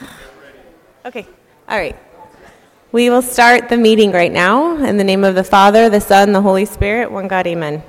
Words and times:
Okay, 1.04 1.26
all 1.68 1.78
right. 1.78 1.96
We 2.92 3.10
will 3.10 3.22
start 3.22 3.68
the 3.68 3.76
meeting 3.76 4.10
right 4.10 4.32
now 4.32 4.76
in 4.82 4.96
the 4.96 5.04
name 5.04 5.22
of 5.22 5.34
the 5.34 5.44
Father, 5.44 5.88
the 5.88 6.00
Son, 6.00 6.32
the 6.32 6.40
Holy 6.40 6.64
Spirit, 6.64 7.12
one 7.12 7.28
God, 7.28 7.46
amen. 7.46 7.82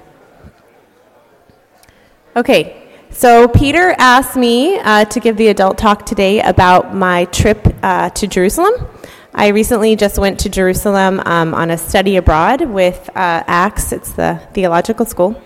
Okay, 2.36 2.88
so 3.10 3.48
Peter 3.48 3.96
asked 3.98 4.36
me 4.36 4.78
uh, 4.80 5.06
to 5.06 5.20
give 5.20 5.38
the 5.38 5.48
adult 5.48 5.78
talk 5.78 6.06
today 6.06 6.42
about 6.42 6.94
my 6.94 7.26
trip 7.26 7.76
uh, 7.82 8.10
to 8.12 8.28
Jerusalem. 8.28 8.88
I 9.34 9.48
recently 9.48 9.96
just 9.96 10.20
went 10.20 10.40
to 10.42 10.50
Jerusalem 10.50 11.22
um, 11.26 11.54
on 11.54 11.72
a 11.72 11.78
study 11.78 12.18
abroad 12.18 12.62
with 12.62 13.10
uh, 13.10 13.44
Acts, 13.48 13.92
it's 13.92 14.12
the 14.12 14.42
theological 14.54 15.06
school. 15.06 15.42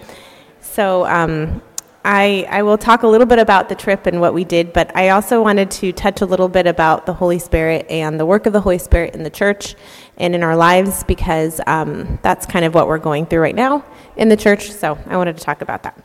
So 0.60 1.06
um, 1.06 1.62
I, 2.04 2.48
I 2.50 2.64
will 2.64 2.78
talk 2.78 3.04
a 3.04 3.08
little 3.08 3.28
bit 3.28 3.38
about 3.38 3.70
the 3.70 3.76
trip 3.76 4.08
and 4.08 4.20
what 4.20 4.34
we 4.34 4.44
did, 4.44 4.74
but 4.74 4.96
I 4.96 5.10
also 5.10 5.42
wanted 5.42 5.70
to 5.72 5.92
touch 5.92 6.22
a 6.22 6.26
little 6.26 6.48
bit 6.48 6.66
about 6.66 7.06
the 7.06 7.14
Holy 7.14 7.38
Spirit 7.38 7.86
and 7.90 8.20
the 8.20 8.26
work 8.26 8.48
of 8.48 8.54
the 8.54 8.62
Holy 8.62 8.80
Spirit 8.80 9.14
in 9.14 9.22
the 9.24 9.30
church 9.30 9.76
and 10.18 10.34
in 10.34 10.42
our 10.42 10.56
lives 10.56 11.04
because 11.04 11.62
um, 11.68 12.18
that's 12.24 12.48
kind 12.48 12.66
of 12.66 12.74
what 12.74 12.88
we're 12.88 12.98
going 12.98 13.28
through 13.28 13.42
right 13.42 13.56
now 13.56 13.86
in 14.18 14.30
the 14.30 14.38
church. 14.38 14.72
So 14.72 14.98
I 15.06 15.16
wanted 15.16 15.38
to 15.38 15.44
talk 15.44 15.62
about 15.62 15.84
that. 15.84 16.04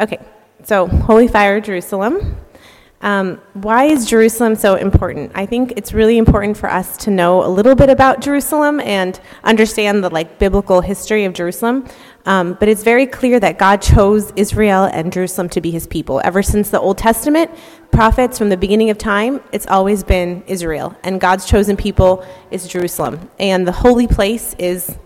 Okay, 0.00 0.18
so 0.62 0.86
Holy 0.86 1.28
Fire 1.28 1.60
Jerusalem. 1.60 2.43
Um, 3.04 3.38
why 3.52 3.84
is 3.84 4.06
Jerusalem 4.06 4.54
so 4.54 4.76
important? 4.76 5.32
I 5.34 5.44
think 5.44 5.74
it's 5.76 5.92
really 5.92 6.16
important 6.16 6.56
for 6.56 6.70
us 6.70 6.96
to 7.04 7.10
know 7.10 7.44
a 7.44 7.50
little 7.50 7.74
bit 7.74 7.90
about 7.90 8.20
Jerusalem 8.20 8.80
and 8.80 9.20
understand 9.44 10.02
the 10.02 10.08
like 10.08 10.38
biblical 10.38 10.80
history 10.80 11.26
of 11.26 11.34
Jerusalem. 11.34 11.86
Um, 12.24 12.56
but 12.58 12.70
it's 12.70 12.82
very 12.82 13.06
clear 13.06 13.38
that 13.40 13.58
God 13.58 13.82
chose 13.82 14.32
Israel 14.36 14.84
and 14.84 15.12
Jerusalem 15.12 15.50
to 15.50 15.60
be 15.60 15.70
his 15.70 15.86
people. 15.86 16.22
Ever 16.24 16.42
since 16.42 16.70
the 16.70 16.80
Old 16.80 16.96
Testament, 16.96 17.50
prophets 17.92 18.38
from 18.38 18.48
the 18.48 18.56
beginning 18.56 18.88
of 18.88 18.96
time, 18.96 19.42
it's 19.52 19.66
always 19.66 20.02
been 20.02 20.42
Israel. 20.46 20.96
And 21.04 21.20
God's 21.20 21.44
chosen 21.44 21.76
people 21.76 22.26
is 22.50 22.66
Jerusalem. 22.66 23.28
And 23.38 23.68
the 23.68 23.72
holy 23.72 24.06
place 24.06 24.56
is 24.58 24.98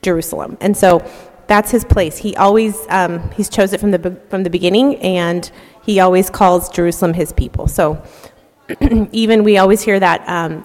Jerusalem. 0.00 0.56
And 0.62 0.74
so 0.74 1.06
that's 1.48 1.70
his 1.70 1.84
place. 1.84 2.16
He 2.16 2.34
always, 2.36 2.78
um, 2.88 3.30
he's 3.32 3.50
chose 3.50 3.74
it 3.74 3.80
from 3.80 3.90
the, 3.90 4.18
from 4.30 4.42
the 4.42 4.48
beginning, 4.48 4.96
and 4.96 5.50
he 5.82 6.00
always 6.00 6.30
calls 6.30 6.68
Jerusalem 6.68 7.14
his 7.14 7.32
people. 7.32 7.66
So 7.68 8.02
even 9.12 9.44
we 9.44 9.58
always 9.58 9.82
hear 9.82 9.98
that 10.00 10.26
um, 10.28 10.64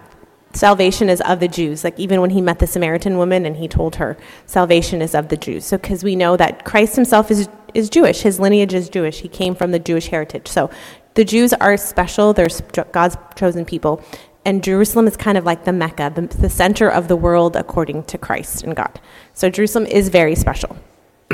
salvation 0.53 1.09
is 1.09 1.21
of 1.21 1.39
the 1.39 1.47
Jews. 1.47 1.83
Like 1.83 1.99
even 1.99 2.21
when 2.21 2.29
he 2.29 2.41
met 2.41 2.59
the 2.59 2.67
Samaritan 2.67 3.17
woman 3.17 3.45
and 3.45 3.57
he 3.57 3.67
told 3.67 3.95
her, 3.95 4.17
salvation 4.45 5.01
is 5.01 5.15
of 5.15 5.29
the 5.29 5.37
Jews. 5.37 5.65
So 5.65 5.77
because 5.77 6.03
we 6.03 6.15
know 6.15 6.37
that 6.37 6.65
Christ 6.65 6.95
himself 6.95 7.31
is, 7.31 7.49
is 7.73 7.89
Jewish, 7.89 8.21
his 8.21 8.39
lineage 8.39 8.73
is 8.73 8.89
Jewish. 8.89 9.21
He 9.21 9.27
came 9.27 9.55
from 9.55 9.71
the 9.71 9.79
Jewish 9.79 10.07
heritage. 10.07 10.47
So 10.47 10.69
the 11.15 11.25
Jews 11.25 11.53
are 11.53 11.77
special, 11.77 12.33
they're 12.33 12.49
God's 12.91 13.17
chosen 13.35 13.65
people. 13.65 14.03
And 14.45 14.63
Jerusalem 14.63 15.07
is 15.07 15.17
kind 15.17 15.37
of 15.37 15.43
like 15.43 15.65
the 15.65 15.73
Mecca, 15.73 16.11
the, 16.15 16.21
the 16.21 16.49
center 16.49 16.87
of 16.87 17.09
the 17.09 17.17
world 17.17 17.55
according 17.55 18.03
to 18.03 18.17
Christ 18.17 18.63
and 18.63 18.75
God. 18.75 18.99
So 19.33 19.49
Jerusalem 19.49 19.85
is 19.87 20.07
very 20.09 20.35
special. 20.35 20.77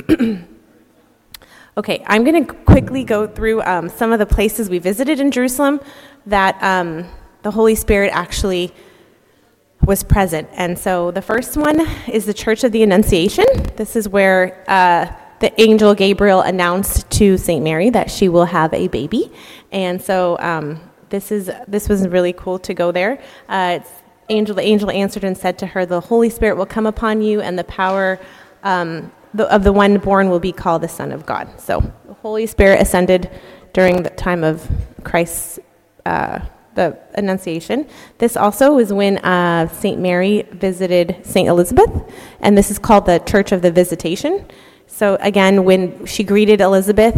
okay, 1.77 2.03
I'm 2.07 2.23
going 2.23 2.45
to 2.45 2.53
quickly 2.53 3.03
go 3.03 3.27
through 3.27 3.61
um, 3.63 3.89
some 3.89 4.11
of 4.11 4.19
the 4.19 4.25
places 4.25 4.69
we 4.69 4.79
visited 4.79 5.19
in 5.19 5.31
Jerusalem 5.31 5.79
that 6.25 6.61
um, 6.61 7.05
the 7.41 7.51
Holy 7.51 7.75
Spirit 7.75 8.11
actually 8.13 8.73
was 9.83 10.03
present. 10.03 10.47
And 10.53 10.77
so 10.77 11.11
the 11.11 11.21
first 11.21 11.57
one 11.57 11.81
is 12.07 12.25
the 12.25 12.33
Church 12.33 12.63
of 12.63 12.71
the 12.71 12.83
Annunciation. 12.83 13.45
This 13.75 13.95
is 13.95 14.07
where 14.07 14.63
uh, 14.67 15.13
the 15.39 15.59
angel 15.59 15.93
Gabriel 15.93 16.41
announced 16.41 17.09
to 17.11 17.37
St. 17.37 17.63
Mary 17.63 17.89
that 17.89 18.09
she 18.09 18.29
will 18.29 18.45
have 18.45 18.73
a 18.73 18.87
baby. 18.87 19.31
And 19.71 20.01
so 20.01 20.37
um, 20.39 20.79
this, 21.09 21.31
is, 21.31 21.51
this 21.67 21.89
was 21.89 22.07
really 22.07 22.33
cool 22.33 22.59
to 22.59 22.73
go 22.73 22.91
there. 22.91 23.21
Uh, 23.49 23.79
angel, 24.29 24.55
the 24.55 24.61
angel 24.61 24.89
answered 24.89 25.23
and 25.23 25.37
said 25.37 25.57
to 25.59 25.67
her, 25.67 25.85
The 25.85 25.99
Holy 25.99 26.29
Spirit 26.29 26.55
will 26.55 26.65
come 26.65 26.85
upon 26.85 27.21
you, 27.21 27.41
and 27.41 27.59
the 27.59 27.65
power 27.65 28.19
um, 28.63 29.11
the, 29.33 29.51
of 29.53 29.63
the 29.63 29.73
one 29.73 29.97
born 29.97 30.29
will 30.29 30.39
be 30.39 30.51
called 30.51 30.81
the 30.81 30.87
Son 30.87 31.11
of 31.11 31.25
God. 31.25 31.59
So 31.59 31.81
the 32.05 32.13
Holy 32.13 32.45
Spirit 32.45 32.81
ascended 32.81 33.29
during 33.73 34.03
the 34.03 34.09
time 34.09 34.43
of 34.43 34.69
Christ's. 35.03 35.59
Uh, 36.05 36.39
the 36.75 36.97
Annunciation. 37.15 37.87
This 38.17 38.35
also 38.35 38.73
was 38.73 38.91
when 38.91 39.19
uh, 39.19 39.67
St. 39.67 39.99
Mary 39.99 40.47
visited 40.51 41.17
St. 41.23 41.47
Elizabeth, 41.47 41.91
and 42.39 42.57
this 42.57 42.71
is 42.71 42.79
called 42.79 43.05
the 43.05 43.19
Church 43.19 43.51
of 43.51 43.61
the 43.61 43.71
Visitation. 43.71 44.45
So, 44.87 45.17
again, 45.21 45.63
when 45.65 46.05
she 46.05 46.23
greeted 46.23 46.61
Elizabeth, 46.61 47.15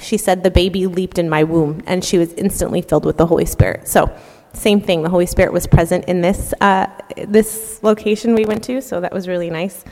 she 0.00 0.16
said, 0.16 0.42
The 0.42 0.50
baby 0.50 0.86
leaped 0.86 1.18
in 1.18 1.28
my 1.28 1.44
womb, 1.44 1.82
and 1.86 2.04
she 2.04 2.18
was 2.18 2.32
instantly 2.34 2.82
filled 2.82 3.04
with 3.04 3.16
the 3.16 3.26
Holy 3.26 3.46
Spirit. 3.46 3.88
So, 3.88 4.14
same 4.52 4.80
thing, 4.80 5.02
the 5.02 5.10
Holy 5.10 5.26
Spirit 5.26 5.52
was 5.52 5.66
present 5.66 6.06
in 6.06 6.22
this, 6.22 6.54
uh, 6.60 6.86
this 7.28 7.82
location 7.82 8.34
we 8.34 8.46
went 8.46 8.64
to, 8.64 8.80
so 8.80 9.00
that 9.00 9.12
was 9.12 9.28
really 9.28 9.50
nice. 9.50 9.84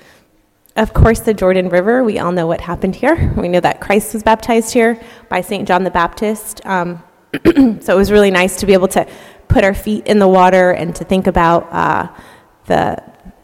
Of 0.76 0.92
course, 0.92 1.20
the 1.20 1.34
Jordan 1.34 1.68
River, 1.68 2.02
we 2.02 2.18
all 2.18 2.32
know 2.32 2.48
what 2.48 2.60
happened 2.60 2.96
here. 2.96 3.32
We 3.36 3.46
know 3.46 3.60
that 3.60 3.80
Christ 3.80 4.12
was 4.12 4.24
baptized 4.24 4.72
here 4.72 5.00
by 5.28 5.40
St. 5.40 5.68
John 5.68 5.84
the 5.84 5.90
Baptist. 5.90 6.66
Um, 6.66 7.00
so 7.44 7.94
it 7.94 7.96
was 7.96 8.10
really 8.10 8.32
nice 8.32 8.56
to 8.56 8.66
be 8.66 8.72
able 8.72 8.88
to 8.88 9.06
put 9.46 9.62
our 9.62 9.74
feet 9.74 10.04
in 10.08 10.18
the 10.18 10.26
water 10.26 10.72
and 10.72 10.92
to 10.96 11.04
think 11.04 11.28
about 11.28 11.72
uh, 11.72 12.12
the, 12.66 13.00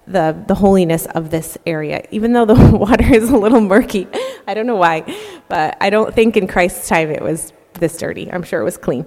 the, 0.08 0.42
the 0.48 0.56
holiness 0.56 1.06
of 1.06 1.30
this 1.30 1.56
area. 1.66 2.04
Even 2.10 2.32
though 2.32 2.44
the 2.44 2.54
water 2.76 3.14
is 3.14 3.30
a 3.30 3.36
little 3.36 3.60
murky, 3.60 4.08
I 4.48 4.54
don't 4.54 4.66
know 4.66 4.74
why, 4.74 5.04
but 5.48 5.76
I 5.80 5.88
don't 5.88 6.12
think 6.12 6.36
in 6.36 6.48
Christ's 6.48 6.88
time 6.88 7.10
it 7.10 7.22
was 7.22 7.52
this 7.74 7.97
dirty. 7.97 8.28
I'm 8.32 8.42
sure 8.42 8.60
it 8.60 8.64
was 8.64 8.76
clean. 8.76 9.06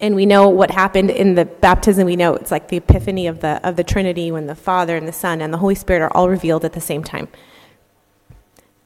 And 0.00 0.14
we 0.14 0.26
know 0.26 0.48
what 0.48 0.70
happened 0.70 1.10
in 1.10 1.34
the 1.34 1.44
baptism. 1.44 2.06
We 2.06 2.16
know 2.16 2.34
it's 2.34 2.50
like 2.50 2.68
the 2.68 2.76
epiphany 2.76 3.26
of 3.26 3.40
the, 3.40 3.66
of 3.66 3.76
the 3.76 3.84
Trinity 3.84 4.30
when 4.30 4.46
the 4.46 4.54
Father 4.54 4.96
and 4.96 5.08
the 5.08 5.12
Son 5.12 5.40
and 5.40 5.52
the 5.52 5.58
Holy 5.58 5.74
Spirit 5.74 6.02
are 6.02 6.14
all 6.14 6.28
revealed 6.28 6.64
at 6.64 6.74
the 6.74 6.80
same 6.80 7.02
time. 7.02 7.28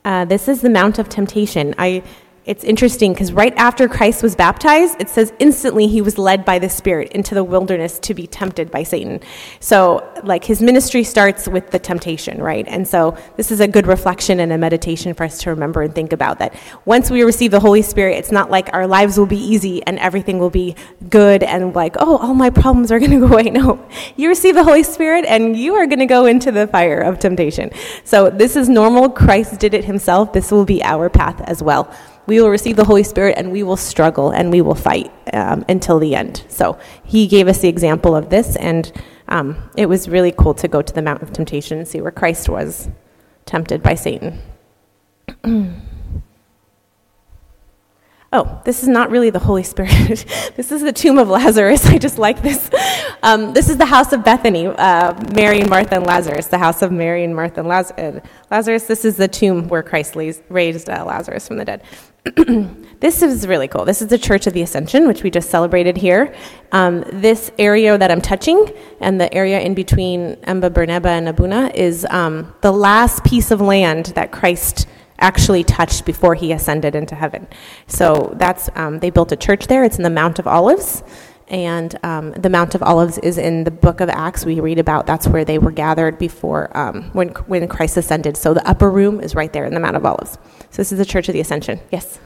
Uh, 0.05 0.25
this 0.25 0.49
is 0.49 0.61
the 0.61 0.71
Mount 0.71 0.99
of 0.99 1.09
Temptation. 1.09 1.75
I 1.77 2.03
it's 2.47 2.65
interesting 2.65 3.13
because 3.13 3.33
right 3.35 3.55
after 3.59 3.87
Christ 3.87 4.23
was 4.23 4.35
baptized, 4.35 4.99
it 4.99 5.11
says 5.11 5.31
instantly 5.39 5.87
he 5.87 6.01
was 6.01 6.17
led 6.17 6.43
by 6.47 6.59
the 6.59 6.71
Spirit 6.71 7.13
into 7.13 7.35
the 7.35 7.45
wilderness 7.45 7.99
to 7.99 8.15
be 8.15 8.27
tempted 8.27 8.71
by 8.71 8.83
Satan. 8.83 9.21
So, 9.61 10.11
like, 10.25 10.45
his 10.45 10.63
ministry 10.63 11.05
starts 11.05 11.47
with 11.47 11.71
the 11.71 11.79
temptation, 11.79 12.43
right? 12.43 12.67
And 12.67 12.89
so, 12.89 13.15
this 13.37 13.53
is 13.53 13.61
a 13.61 13.69
good 13.69 13.87
reflection 13.87 14.41
and 14.41 14.53
a 14.53 14.59
meditation 14.59 15.13
for 15.13 15.25
us 15.25 15.39
to 15.43 15.51
remember 15.51 15.83
and 15.83 15.95
think 15.95 16.15
about 16.15 16.39
that 16.39 16.55
once 16.87 17.11
we 17.11 17.23
receive 17.25 17.51
the 17.51 17.61
Holy 17.61 17.83
Spirit, 17.83 18.17
it's 18.17 18.33
not 18.33 18.51
like 18.51 18.73
our 18.73 18.87
lives 18.87 19.19
will 19.19 19.27
be 19.27 19.37
easy 19.37 19.83
and 19.87 19.99
everything 19.99 20.39
will 20.39 20.51
be 20.51 20.75
good 21.11 21.43
and 21.43 21.75
like, 21.75 21.97
oh, 22.01 22.17
all 22.17 22.35
my 22.35 22.49
problems 22.49 22.91
are 22.91 22.99
going 22.99 23.11
to 23.11 23.21
go 23.21 23.27
away. 23.35 23.51
No, 23.51 23.87
you 24.17 24.31
receive 24.31 24.55
the 24.55 24.65
Holy 24.65 24.83
Spirit 24.83 25.27
and 25.27 25.59
you 25.59 25.75
are 25.75 25.87
going 25.87 25.99
to 25.99 26.07
go 26.07 26.25
into 26.25 26.51
the 26.51 26.67
fire 26.67 27.01
of 27.01 27.19
temptation. 27.19 27.71
So, 28.05 28.31
this 28.31 28.57
is 28.57 28.71
normal. 28.71 29.11
Christ 29.11 29.61
did 29.61 29.75
it 29.75 29.85
himself. 29.85 30.33
This 30.33 30.51
will 30.51 30.65
be 30.65 30.83
our 30.83 31.11
path 31.11 31.39
as 31.43 31.63
well 31.63 31.95
we 32.27 32.41
will 32.41 32.51
receive 32.51 32.77
the 32.77 32.85
Holy 32.85 33.03
Spirit 33.03 33.35
and 33.37 33.51
we 33.51 33.63
will 33.63 33.77
struggle 33.77 34.31
and 34.31 34.51
we 34.51 34.61
will 34.61 34.75
fight 34.75 35.13
um, 35.33 35.65
until 35.69 35.99
the 35.99 36.15
end. 36.15 36.45
So 36.49 36.79
he 37.05 37.27
gave 37.27 37.49
us 37.49 37.59
the 37.61 37.69
example 37.69 38.15
of 38.15 38.31
this, 38.31 38.57
and 38.57 38.93
um, 39.29 39.71
it 39.77 39.87
was 39.87 40.09
really 40.09 40.33
cool 40.33 40.55
to 40.55 40.69
go 40.69 40.83
to 40.83 40.93
the 40.93 41.03
Mount 41.03 41.23
of 41.23 41.33
Temptation 41.33 41.79
and 41.79 41.87
see 41.89 42.01
where 42.01 42.13
Christ 42.13 42.49
was 42.49 42.89
tempted 43.47 43.83
by 43.83 43.95
Satan. 43.95 44.41
Oh, 48.33 48.63
this 48.65 48.85
is 48.85 48.89
not 48.89 49.11
really 49.11 49.31
the 49.31 49.41
Holy 49.41 49.65
Spirit. 49.65 50.25
this 50.57 50.71
is 50.71 50.83
the 50.83 50.93
tomb 50.93 51.19
of 51.19 51.29
Lazarus. 51.29 51.85
I 51.89 51.99
just 51.99 52.17
like 52.17 52.43
this. 52.43 52.71
Um, 53.25 53.53
this 53.53 53.69
is 53.69 53.77
the 53.77 53.87
house 53.87 54.13
of 54.13 54.25
Bethany, 54.25 54.69
uh, 54.69 55.21
Mary 55.35 55.61
and 55.61 55.69
Martha 55.69 55.97
and 55.97 56.07
Lazarus, 56.07 56.47
the 56.47 56.59
house 56.59 56.81
of 56.81 56.93
Mary 56.93 57.25
and 57.25 57.35
Martha 57.35 57.61
and 57.61 57.69
Laz- 57.69 57.93
Lazarus. 58.51 58.85
This 58.85 59.05
is 59.05 59.17
the 59.17 59.27
tomb 59.27 59.67
where 59.67 59.83
Christ 59.83 60.15
raised 60.49 60.89
uh, 60.89 61.05
Lazarus 61.05 61.49
from 61.49 61.57
the 61.57 61.65
dead. 61.65 61.83
this 63.01 63.23
is 63.23 63.47
really 63.47 63.67
cool. 63.67 63.85
This 63.85 64.03
is 64.03 64.09
the 64.09 64.19
Church 64.19 64.47
of 64.47 64.53
the 64.53 64.61
Ascension, 64.63 65.09
which 65.09 65.23
we 65.23 65.31
just 65.31 65.49
celebrated 65.49 65.97
here. 65.97 66.35
Um, 66.73 67.03
this 67.13 67.51
area 67.59 67.97
that 67.97 68.11
I'm 68.11 68.21
touching 68.21 68.73
and 69.01 69.19
the 69.19 69.33
area 69.33 69.61
in 69.61 69.75
between 69.75 70.37
Emba 70.37 70.71
Berneba 70.71 71.07
and 71.07 71.29
Abuna 71.29 71.71
is 71.75 72.07
um, 72.11 72.55
the 72.61 72.73
last 72.73 73.25
piece 73.25 73.51
of 73.51 73.61
land 73.61 74.07
that 74.17 74.33
Christ 74.33 74.87
actually 75.19 75.65
touched 75.65 76.05
before 76.05 76.35
he 76.35 76.53
ascended 76.53 76.95
into 76.95 77.15
heaven. 77.15 77.47
So 77.87 78.35
that's 78.37 78.69
um, 78.75 78.99
they 78.99 79.11
built 79.11 79.33
a 79.33 79.37
church 79.37 79.67
there. 79.67 79.85
It's 79.85 79.97
in 79.97 80.03
the 80.03 80.11
Mount 80.11 80.39
of 80.39 80.47
Olives, 80.47 81.03
and 81.51 81.99
um, 82.05 82.31
the 82.33 82.49
Mount 82.49 82.75
of 82.75 82.83
Olives 82.83 83.19
is 83.19 83.37
in 83.37 83.65
the 83.65 83.71
Book 83.71 84.01
of 84.01 84.09
Acts. 84.09 84.47
We 84.47 84.61
read 84.61 84.79
about 84.79 85.07
that's 85.07 85.27
where 85.27 85.45
they 85.45 85.59
were 85.59 85.73
gathered 85.73 86.19
before 86.19 86.75
um, 86.77 87.11
when 87.13 87.29
when 87.29 87.67
Christ 87.69 87.97
ascended. 87.97 88.37
So 88.37 88.55
the 88.55 88.67
upper 88.67 88.91
room 88.91 89.21
is 89.21 89.35
right 89.35 89.53
there 89.53 89.65
in 89.65 89.75
the 89.75 89.81
Mount 89.81 89.97
of 89.97 90.07
Olives. 90.07 90.39
So 90.71 90.77
this 90.77 90.93
is 90.93 90.99
the 90.99 91.05
Church 91.05 91.29
of 91.29 91.33
the 91.33 91.41
Ascension. 91.41 91.81
Yes. 91.91 92.21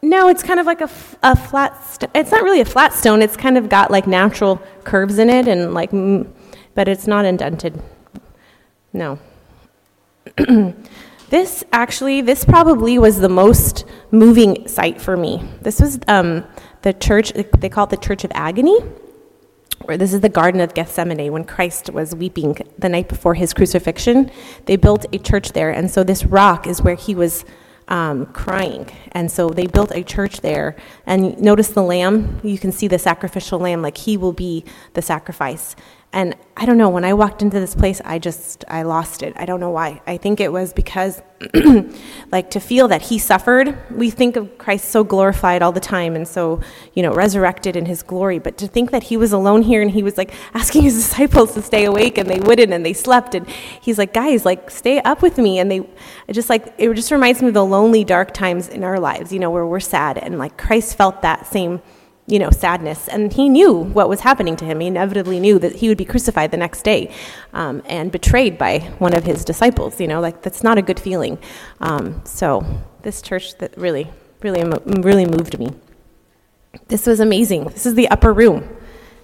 No, 0.00 0.28
it's 0.28 0.42
kind 0.42 0.60
of 0.60 0.66
like 0.66 0.80
a, 0.80 0.90
a 1.22 1.36
flat. 1.36 2.08
It's 2.14 2.30
not 2.30 2.42
really 2.42 2.60
a 2.60 2.64
flat 2.64 2.92
stone. 2.94 3.20
It's 3.20 3.36
kind 3.36 3.58
of 3.58 3.68
got 3.68 3.90
like 3.90 4.06
natural 4.06 4.62
curves 4.84 5.18
in 5.18 5.28
it, 5.28 5.48
and 5.48 5.74
like, 5.74 5.90
but 6.74 6.88
it's 6.88 7.06
not 7.06 7.24
indented. 7.24 7.82
No. 8.92 9.18
This 11.30 11.62
actually, 11.72 12.22
this 12.22 12.44
probably 12.44 12.98
was 12.98 13.20
the 13.20 13.28
most 13.28 13.84
moving 14.10 14.66
site 14.66 15.00
for 15.00 15.16
me. 15.16 15.46
This 15.60 15.80
was 15.80 15.98
um, 16.08 16.44
the 16.82 16.94
church, 16.94 17.32
they 17.32 17.68
call 17.68 17.84
it 17.84 17.90
the 17.90 17.98
Church 17.98 18.24
of 18.24 18.32
Agony, 18.34 18.78
or 19.84 19.96
this 19.96 20.12
is 20.12 20.20
the 20.20 20.28
Garden 20.28 20.60
of 20.60 20.74
Gethsemane 20.74 21.30
when 21.30 21.44
Christ 21.44 21.90
was 21.90 22.14
weeping 22.14 22.56
the 22.78 22.88
night 22.88 23.08
before 23.08 23.34
his 23.34 23.52
crucifixion. 23.52 24.30
They 24.64 24.76
built 24.76 25.04
a 25.12 25.18
church 25.18 25.52
there, 25.52 25.70
and 25.70 25.90
so 25.90 26.02
this 26.02 26.24
rock 26.24 26.66
is 26.66 26.80
where 26.80 26.94
he 26.94 27.14
was 27.14 27.44
um, 27.88 28.26
crying. 28.26 28.86
And 29.12 29.30
so 29.30 29.48
they 29.48 29.66
built 29.66 29.92
a 29.94 30.02
church 30.02 30.40
there. 30.40 30.76
And 31.06 31.40
notice 31.40 31.68
the 31.68 31.82
lamb, 31.82 32.40
you 32.42 32.58
can 32.58 32.70
see 32.72 32.86
the 32.86 32.98
sacrificial 32.98 33.58
lamb, 33.58 33.82
like 33.82 33.96
he 33.96 34.16
will 34.16 34.32
be 34.32 34.64
the 34.94 35.02
sacrifice. 35.02 35.74
And 36.10 36.36
I 36.56 36.64
don't 36.64 36.78
know, 36.78 36.88
when 36.88 37.04
I 37.04 37.12
walked 37.12 37.42
into 37.42 37.60
this 37.60 37.74
place, 37.74 38.00
I 38.02 38.18
just, 38.18 38.64
I 38.66 38.82
lost 38.82 39.22
it. 39.22 39.34
I 39.36 39.44
don't 39.44 39.60
know 39.60 39.68
why. 39.68 40.00
I 40.06 40.16
think 40.16 40.40
it 40.40 40.50
was 40.50 40.72
because, 40.72 41.20
like, 42.32 42.50
to 42.52 42.60
feel 42.60 42.88
that 42.88 43.02
he 43.02 43.18
suffered, 43.18 43.76
we 43.90 44.08
think 44.08 44.36
of 44.36 44.56
Christ 44.56 44.86
so 44.86 45.04
glorified 45.04 45.60
all 45.60 45.70
the 45.70 45.80
time 45.80 46.16
and 46.16 46.26
so, 46.26 46.62
you 46.94 47.02
know, 47.02 47.12
resurrected 47.12 47.76
in 47.76 47.84
his 47.84 48.02
glory. 48.02 48.38
But 48.38 48.56
to 48.58 48.66
think 48.66 48.90
that 48.90 49.04
he 49.04 49.18
was 49.18 49.32
alone 49.32 49.60
here 49.62 49.82
and 49.82 49.90
he 49.90 50.02
was, 50.02 50.16
like, 50.16 50.32
asking 50.54 50.82
his 50.82 50.94
disciples 51.08 51.52
to 51.54 51.62
stay 51.62 51.84
awake 51.84 52.16
and 52.16 52.28
they 52.28 52.40
wouldn't 52.40 52.72
and 52.72 52.86
they 52.86 52.94
slept. 52.94 53.34
And 53.34 53.46
he's 53.48 53.98
like, 53.98 54.14
guys, 54.14 54.46
like, 54.46 54.70
stay 54.70 55.00
up 55.00 55.20
with 55.20 55.36
me. 55.36 55.58
And 55.58 55.70
they, 55.70 55.80
it 56.26 56.32
just, 56.32 56.48
like, 56.48 56.74
it 56.78 56.92
just 56.94 57.10
reminds 57.10 57.42
me 57.42 57.48
of 57.48 57.54
the 57.54 57.64
lonely, 57.64 58.02
dark 58.02 58.32
times 58.32 58.68
in 58.68 58.82
our 58.82 58.98
lives, 58.98 59.30
you 59.30 59.38
know, 59.38 59.50
where 59.50 59.66
we're 59.66 59.78
sad. 59.78 60.16
And, 60.16 60.38
like, 60.38 60.56
Christ 60.56 60.96
felt 60.96 61.20
that 61.20 61.46
same 61.46 61.82
you 62.28 62.38
know, 62.38 62.50
sadness. 62.50 63.08
And 63.08 63.32
he 63.32 63.48
knew 63.48 63.72
what 63.72 64.08
was 64.08 64.20
happening 64.20 64.54
to 64.56 64.64
him. 64.64 64.80
He 64.80 64.86
inevitably 64.86 65.40
knew 65.40 65.58
that 65.58 65.76
he 65.76 65.88
would 65.88 65.98
be 65.98 66.04
crucified 66.04 66.50
the 66.50 66.58
next 66.58 66.82
day 66.82 67.12
um, 67.54 67.82
and 67.86 68.12
betrayed 68.12 68.58
by 68.58 68.80
one 68.98 69.14
of 69.14 69.24
his 69.24 69.44
disciples. 69.44 69.98
You 69.98 70.08
know, 70.08 70.20
like 70.20 70.42
that's 70.42 70.62
not 70.62 70.78
a 70.78 70.82
good 70.82 71.00
feeling. 71.00 71.38
Um, 71.80 72.20
so 72.24 72.64
this 73.02 73.22
church 73.22 73.56
that 73.58 73.76
really, 73.76 74.10
really, 74.42 74.62
really 74.86 75.24
moved 75.24 75.58
me. 75.58 75.72
This 76.88 77.06
was 77.06 77.18
amazing. 77.18 77.64
This 77.64 77.86
is 77.86 77.94
the 77.94 78.08
upper 78.08 78.32
room. 78.32 78.68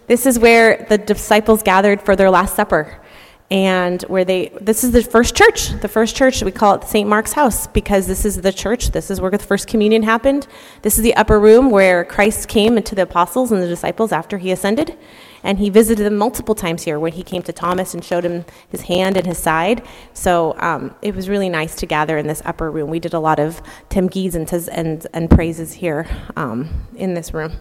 This 0.06 0.26
is 0.26 0.38
where 0.38 0.86
the 0.88 0.98
disciples 0.98 1.62
gathered 1.62 2.00
for 2.00 2.16
their 2.16 2.30
Last 2.30 2.56
Supper 2.56 3.00
and 3.50 4.02
where 4.02 4.24
they 4.24 4.48
this 4.60 4.82
is 4.82 4.92
the 4.92 5.02
first 5.02 5.36
church 5.36 5.68
the 5.80 5.88
first 5.88 6.16
church 6.16 6.42
we 6.42 6.50
call 6.50 6.74
it 6.74 6.84
st 6.84 7.06
mark's 7.06 7.34
house 7.34 7.66
because 7.68 8.06
this 8.06 8.24
is 8.24 8.40
the 8.40 8.52
church 8.52 8.90
this 8.90 9.10
is 9.10 9.20
where 9.20 9.30
the 9.30 9.38
first 9.38 9.68
communion 9.68 10.02
happened. 10.02 10.46
This 10.82 10.96
is 10.96 11.02
the 11.02 11.14
upper 11.14 11.38
room 11.38 11.70
where 11.70 12.04
christ 12.04 12.48
came 12.48 12.82
to 12.82 12.94
the 12.94 13.02
apostles 13.02 13.52
and 13.52 13.62
the 13.62 13.68
disciples 13.68 14.12
after 14.12 14.38
he 14.38 14.50
ascended 14.50 14.96
and 15.44 15.58
he 15.58 15.68
visited 15.68 16.04
them 16.04 16.16
multiple 16.16 16.54
times 16.54 16.82
here 16.82 16.98
when 16.98 17.12
he 17.12 17.22
came 17.22 17.42
to 17.42 17.52
thomas 17.52 17.94
and 17.94 18.02
showed 18.02 18.24
him 18.24 18.44
his 18.68 18.82
hand 18.82 19.16
and 19.16 19.26
his 19.26 19.38
side. 19.38 19.86
So 20.14 20.56
um, 20.58 20.94
it 21.02 21.14
was 21.14 21.28
really 21.28 21.50
nice 21.50 21.76
to 21.76 21.86
gather 21.86 22.16
in 22.16 22.26
this 22.26 22.42
upper 22.44 22.70
room. 22.70 22.88
We 22.88 22.98
did 22.98 23.14
a 23.14 23.20
lot 23.20 23.38
of 23.38 23.62
timgies 23.90 24.34
and, 24.34 24.50
and, 24.70 25.06
and 25.12 25.30
praises 25.30 25.74
here 25.74 26.08
um, 26.34 26.86
in 26.96 27.14
this 27.14 27.34
room 27.34 27.60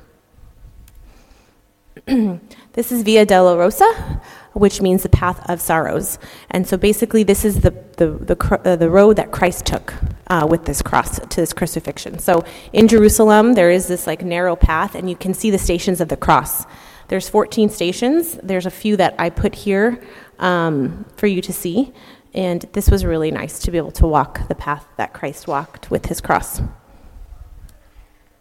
this 2.74 2.92
is 2.92 3.04
via 3.04 3.26
dolorosa 3.26 4.22
which 4.54 4.82
means 4.82 5.04
the 5.04 5.10
path 5.10 5.48
of 5.50 5.60
sorrows. 5.60 6.20
And 6.52 6.68
so 6.68 6.78
basically, 6.78 7.24
this 7.24 7.44
is 7.44 7.62
the, 7.62 7.72
the, 7.98 8.12
the, 8.12 8.62
uh, 8.64 8.76
the 8.76 8.90
road 8.90 9.16
that 9.18 9.32
Christ 9.32 9.66
took 9.66 9.94
uh, 10.28 10.48
with 10.50 10.66
this 10.66 10.82
cross 10.82 11.20
to 11.20 11.36
this 11.36 11.54
crucifixion. 11.54 12.20
So 12.20 12.46
in 12.72 12.88
Jerusalem, 12.88 13.54
there 13.54 13.72
is 13.72 13.88
this 13.88 14.08
like 14.08 14.24
narrow 14.24 14.56
path, 14.56 14.96
and 14.96 15.10
you 15.10 15.16
can 15.16 15.34
see 15.34 15.50
the 15.50 15.58
stations 15.58 16.00
of 16.00 16.08
the 16.08 16.18
cross. 16.18 16.66
There's 17.08 17.28
14 17.28 17.70
stations. 17.70 18.40
There's 18.42 18.66
a 18.66 18.72
few 18.72 18.96
that 18.98 19.16
I 19.20 19.30
put 19.30 19.56
here 19.56 20.02
um, 20.40 21.06
for 21.18 21.28
you 21.28 21.42
to 21.42 21.54
see. 21.54 21.92
And 22.34 22.62
this 22.74 22.90
was 22.90 23.06
really 23.06 23.30
nice 23.30 23.60
to 23.60 23.72
be 23.72 23.78
able 23.78 23.92
to 23.92 24.08
walk 24.08 24.48
the 24.48 24.56
path 24.56 24.88
that 24.98 25.14
Christ 25.14 25.48
walked 25.48 25.92
with 25.92 26.08
his 26.08 26.22
cross. 26.22 26.62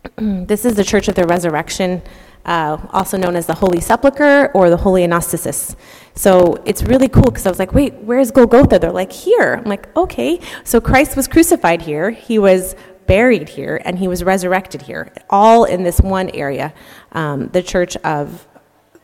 this 0.17 0.65
is 0.65 0.77
the 0.77 0.85
Church 0.85 1.09
of 1.09 1.15
the 1.15 1.27
Resurrection 1.27 2.01
uh, 2.44 2.79
also 2.91 3.17
known 3.17 3.37
as 3.37 3.47
the 3.47 3.55
Holy 3.55 3.81
Sepulchre 3.81 4.50
or 4.55 4.71
the 4.71 4.77
Holy 4.77 5.03
Anastasis. 5.03 5.77
So 6.15 6.62
it's 6.65 6.83
really 6.83 7.09
cool 7.09 7.25
because 7.25 7.47
I 7.47 7.50
was 7.50 7.59
like, 7.59 7.73
wait, 7.73 7.94
where's 7.94 8.31
Golgotha? 8.31 8.79
They're 8.79 8.93
like, 8.93 9.12
here. 9.12 9.55
I'm 9.55 9.65
like, 9.65 9.94
okay. 9.97 10.41
So 10.65 10.81
Christ 10.81 11.17
was 11.17 11.29
crucified 11.29 11.83
here, 11.83 12.11
he 12.11 12.39
was 12.39 12.75
buried 13.06 13.49
here, 13.49 13.81
and 13.85 13.99
he 13.99 14.09
was 14.09 14.23
resurrected 14.23 14.83
here, 14.83 15.12
all 15.29 15.65
in 15.65 15.83
this 15.83 16.00
one 16.00 16.31
area, 16.31 16.73
um, 17.12 17.49
the 17.49 17.62
church 17.62 17.97
of 17.99 18.47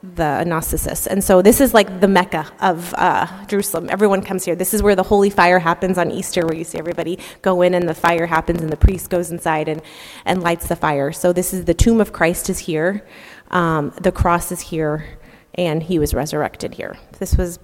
the 0.02 0.44
Anastasis. 0.44 1.08
And 1.08 1.24
so 1.24 1.42
this 1.42 1.60
is 1.60 1.74
like 1.74 2.00
the 2.00 2.06
Mecca 2.06 2.46
of 2.60 2.94
uh, 2.94 3.26
Jerusalem. 3.46 3.88
Everyone 3.90 4.22
comes 4.22 4.44
here. 4.44 4.54
This 4.54 4.72
is 4.72 4.80
where 4.80 4.94
the 4.94 5.02
holy 5.02 5.28
fire 5.28 5.58
happens 5.58 5.98
on 5.98 6.12
Easter, 6.12 6.46
where 6.46 6.54
you 6.54 6.62
see 6.62 6.78
everybody 6.78 7.18
go 7.42 7.62
in 7.62 7.74
and 7.74 7.88
the 7.88 7.94
fire 7.94 8.26
happens 8.26 8.60
and 8.60 8.70
the 8.70 8.76
priest 8.76 9.10
goes 9.10 9.32
inside 9.32 9.68
and, 9.68 9.82
and 10.24 10.40
lights 10.42 10.68
the 10.68 10.76
fire. 10.76 11.10
So 11.10 11.32
this 11.32 11.52
is 11.52 11.64
the 11.64 11.74
tomb 11.74 12.00
of 12.00 12.12
Christ 12.12 12.48
is 12.48 12.60
here. 12.60 13.04
Um, 13.50 13.92
the 14.00 14.12
cross 14.12 14.52
is 14.52 14.60
here, 14.60 15.18
and 15.54 15.82
he 15.82 15.98
was 15.98 16.14
resurrected 16.14 16.74
here. 16.74 16.96
This 17.18 17.36
was 17.36 17.58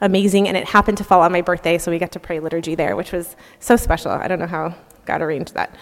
amazing, 0.00 0.46
and 0.46 0.56
it 0.56 0.68
happened 0.68 0.98
to 0.98 1.04
fall 1.04 1.22
on 1.22 1.32
my 1.32 1.40
birthday, 1.40 1.78
so 1.78 1.90
we 1.90 1.98
got 1.98 2.12
to 2.12 2.20
pray 2.20 2.38
liturgy 2.38 2.74
there, 2.74 2.94
which 2.94 3.10
was 3.10 3.34
so 3.58 3.76
special. 3.76 4.12
I 4.12 4.28
don't 4.28 4.38
know 4.38 4.46
how 4.46 4.74
God 5.04 5.22
arranged 5.22 5.54
that. 5.54 5.74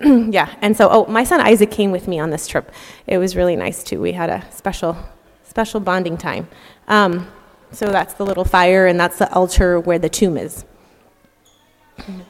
yeah, 0.30 0.54
and 0.60 0.76
so, 0.76 0.88
oh, 0.90 1.06
my 1.06 1.24
son 1.24 1.40
Isaac 1.40 1.70
came 1.70 1.90
with 1.90 2.08
me 2.08 2.18
on 2.18 2.30
this 2.30 2.46
trip. 2.46 2.72
It 3.06 3.18
was 3.18 3.36
really 3.36 3.56
nice 3.56 3.82
too. 3.84 4.00
We 4.00 4.12
had 4.12 4.30
a 4.30 4.44
special, 4.50 4.96
special 5.42 5.80
bonding 5.80 6.16
time. 6.16 6.48
Um, 6.88 7.28
so 7.70 7.86
that's 7.86 8.14
the 8.14 8.24
little 8.24 8.44
fire, 8.44 8.86
and 8.86 8.98
that's 8.98 9.18
the 9.18 9.32
altar 9.32 9.80
where 9.80 9.98
the 9.98 10.08
tomb 10.08 10.36
is. 10.36 10.64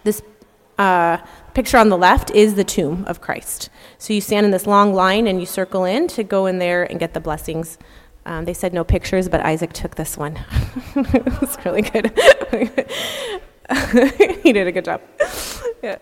This 0.04 0.22
uh, 0.78 1.18
picture 1.54 1.78
on 1.78 1.88
the 1.88 1.98
left 1.98 2.30
is 2.30 2.54
the 2.54 2.64
tomb 2.64 3.04
of 3.06 3.20
Christ. 3.20 3.70
So 3.98 4.12
you 4.12 4.20
stand 4.20 4.44
in 4.44 4.50
this 4.50 4.66
long 4.66 4.94
line 4.94 5.26
and 5.26 5.40
you 5.40 5.46
circle 5.46 5.84
in 5.84 6.08
to 6.08 6.24
go 6.24 6.46
in 6.46 6.58
there 6.58 6.84
and 6.84 6.98
get 6.98 7.14
the 7.14 7.20
blessings. 7.20 7.78
Um, 8.24 8.44
they 8.44 8.54
said 8.54 8.72
no 8.72 8.84
pictures, 8.84 9.28
but 9.28 9.40
Isaac 9.40 9.72
took 9.72 9.96
this 9.96 10.16
one. 10.16 10.38
it 10.96 11.40
was 11.40 11.56
really 11.64 11.82
good. 11.82 12.06
he 14.42 14.52
did 14.52 14.66
a 14.66 14.72
good 14.72 14.84
job. 14.84 15.00
Yeah. 15.82 15.98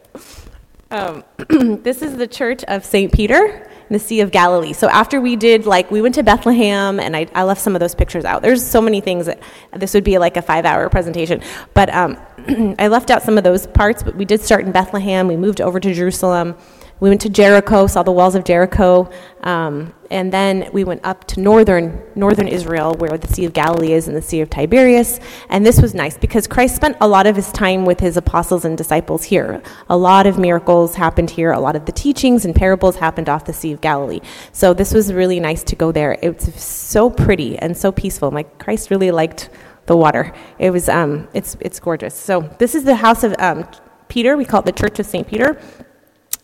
Um, 0.91 1.23
this 1.83 2.03
is 2.03 2.17
the 2.17 2.27
church 2.27 2.65
of 2.65 2.85
St. 2.85 3.13
Peter 3.13 3.69
in 3.89 3.93
the 3.93 3.99
Sea 3.99 4.21
of 4.21 4.33
Galilee. 4.33 4.73
So 4.73 4.89
after 4.89 5.21
we 5.21 5.37
did, 5.37 5.65
like, 5.65 5.91
we 5.91 6.03
went 6.03 6.17
to 6.17 6.25
Bethlehem, 6.25 6.99
and 6.99 7.17
I, 7.17 7.29
I 7.35 7.45
left 7.45 7.61
some 7.61 7.77
of 7.77 7.81
those 7.81 7.95
pictures 7.95 8.25
out. 8.25 8.43
There's 8.43 8.65
so 8.65 8.81
many 8.81 9.01
things 9.01 9.27
that 9.27 9.41
this 9.73 9.95
would 9.95 10.03
be 10.03 10.19
like 10.19 10.37
a 10.37 10.43
five 10.43 10.65
hour 10.65 10.89
presentation. 10.89 11.43
But 11.75 11.95
um, 11.95 12.19
I 12.79 12.89
left 12.89 13.11
out 13.11 13.23
some 13.23 13.39
of 13.39 13.45
those 13.45 13.69
parts, 13.69 14.03
but 14.03 14.17
we 14.17 14.25
did 14.25 14.41
start 14.41 14.65
in 14.65 14.73
Bethlehem. 14.73 15.29
We 15.29 15.37
moved 15.37 15.61
over 15.61 15.79
to 15.79 15.95
Jerusalem. 15.95 16.57
We 17.01 17.09
went 17.09 17.23
to 17.23 17.31
Jericho, 17.31 17.87
saw 17.87 18.03
the 18.03 18.13
walls 18.13 18.35
of 18.35 18.45
Jericho, 18.45 19.11
um, 19.43 19.95
and 20.11 20.31
then 20.31 20.69
we 20.73 20.85
went 20.85 21.01
up 21.03 21.27
to 21.29 21.41
northern 21.41 22.03
northern 22.15 22.47
Israel, 22.47 22.95
where 22.95 23.17
the 23.17 23.27
Sea 23.27 23.47
of 23.47 23.55
Galilee 23.55 23.93
is 23.93 24.07
and 24.07 24.15
the 24.15 24.23
Sea 24.23 24.43
of 24.43 24.51
Tiberias. 24.51 25.19
And 25.49 25.65
this 25.65 25.81
was 25.81 25.95
nice 25.95 26.19
because 26.19 26.47
Christ 26.47 26.77
spent 26.77 26.99
a 27.01 27.09
lot 27.09 27.27
of 27.27 27.37
his 27.37 27.51
time 27.53 27.87
with 27.87 28.01
his 28.01 28.19
apostles 28.19 28.67
and 28.67 28.77
disciples 28.77 29.25
here. 29.25 29.63
A 29.89 29.97
lot 29.97 30.27
of 30.27 30.39
miracles 30.39 30.95
happened 30.95 31.31
here. 31.31 31.53
A 31.53 31.61
lot 31.61 31.75
of 31.75 31.87
the 31.87 31.93
teachings 31.93 32.45
and 32.45 32.55
parables 32.55 32.97
happened 32.97 33.31
off 33.31 33.47
the 33.47 33.55
Sea 33.55 33.73
of 33.73 33.81
Galilee. 33.81 34.21
So 34.53 34.75
this 34.75 34.93
was 34.93 35.13
really 35.13 35.41
nice 35.41 35.63
to 35.65 35.77
go 35.77 35.93
there. 35.93 36.19
It 36.21 36.35
was 36.35 36.63
so 36.63 37.09
pretty 37.09 37.59
and 37.59 37.75
so 37.77 37.93
peaceful. 37.93 38.31
Like 38.31 38.59
Christ 38.59 38.91
really 38.91 39.11
liked 39.11 39.49
the 39.87 39.97
water. 39.97 40.35
It 40.59 40.71
was 40.71 40.89
um, 40.89 41.29
it's 41.33 41.57
it's 41.61 41.81
gorgeous. 41.81 42.15
So 42.15 42.43
this 42.59 42.75
is 42.75 42.85
the 42.85 42.97
house 42.97 43.25
of 43.25 43.35
um, 43.39 43.67
Peter. 44.09 44.37
We 44.37 44.45
call 44.45 44.61
it 44.61 44.67
the 44.67 44.73
Church 44.73 44.99
of 44.99 45.07
Saint 45.07 45.27
Peter. 45.27 45.59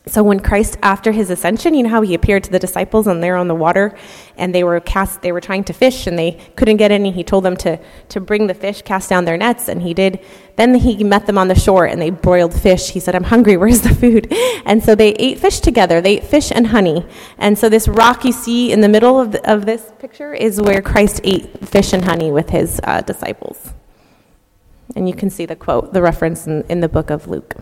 So 0.08 0.22
when 0.22 0.38
Christ, 0.38 0.78
after 0.84 1.10
his 1.10 1.30
ascension, 1.30 1.75
you 1.75 1.82
know 1.82 1.88
how 1.88 2.00
he 2.00 2.14
appeared 2.14 2.44
to 2.44 2.50
the 2.52 2.60
disciples 2.60 3.08
and 3.08 3.20
they're 3.20 3.34
on 3.34 3.48
the 3.48 3.56
water 3.56 3.96
and 4.36 4.54
they 4.54 4.62
were 4.62 4.78
cast, 4.78 5.20
they 5.20 5.32
were 5.32 5.40
trying 5.40 5.64
to 5.64 5.72
fish 5.72 6.06
and 6.06 6.16
they 6.16 6.38
couldn't 6.54 6.76
get 6.76 6.92
any. 6.92 7.10
He 7.10 7.25
told 7.25 7.44
them 7.44 7.56
to, 7.58 7.80
to 8.10 8.20
bring 8.20 8.46
the 8.46 8.54
fish, 8.54 8.82
cast 8.82 9.10
down 9.10 9.25
their 9.25 9.36
nets, 9.36 9.66
and 9.66 9.82
he 9.82 9.94
did. 9.94 10.20
Then 10.54 10.76
he 10.76 11.02
met 11.02 11.26
them 11.26 11.36
on 11.36 11.48
the 11.48 11.56
shore 11.56 11.86
and 11.86 12.00
they 12.00 12.10
broiled 12.10 12.54
fish. 12.54 12.90
He 12.90 13.00
said, 13.00 13.16
I'm 13.16 13.25
hungry, 13.25 13.56
where's 13.58 13.80
the 13.80 13.92
food? 13.92 14.32
And 14.64 14.80
so 14.80 14.94
they 14.94 15.12
ate 15.14 15.40
fish 15.40 15.58
together. 15.58 16.00
They 16.00 16.18
ate 16.18 16.25
fish 16.25 16.52
and 16.54 16.68
honey. 16.68 17.04
And 17.36 17.58
so 17.58 17.68
this 17.68 17.88
rock 17.88 18.25
you 18.25 18.32
see 18.32 18.70
in 18.70 18.82
the 18.82 18.88
middle 18.88 19.18
of, 19.18 19.32
the, 19.32 19.50
of 19.52 19.66
this 19.66 19.90
picture 19.98 20.32
is 20.32 20.60
where 20.60 20.80
Christ 20.82 21.20
ate 21.25 21.66
fish 21.66 21.92
and 21.92 22.04
honey 22.04 22.30
with 22.30 22.50
his 22.50 22.80
uh, 22.84 23.00
disciples. 23.00 23.72
And 24.94 25.08
you 25.08 25.16
can 25.16 25.30
see 25.30 25.46
the 25.46 25.56
quote, 25.56 25.92
the 25.92 26.00
reference 26.00 26.46
in, 26.46 26.62
in 26.68 26.78
the 26.78 26.88
book 26.88 27.10
of 27.10 27.26
Luke. 27.26 27.56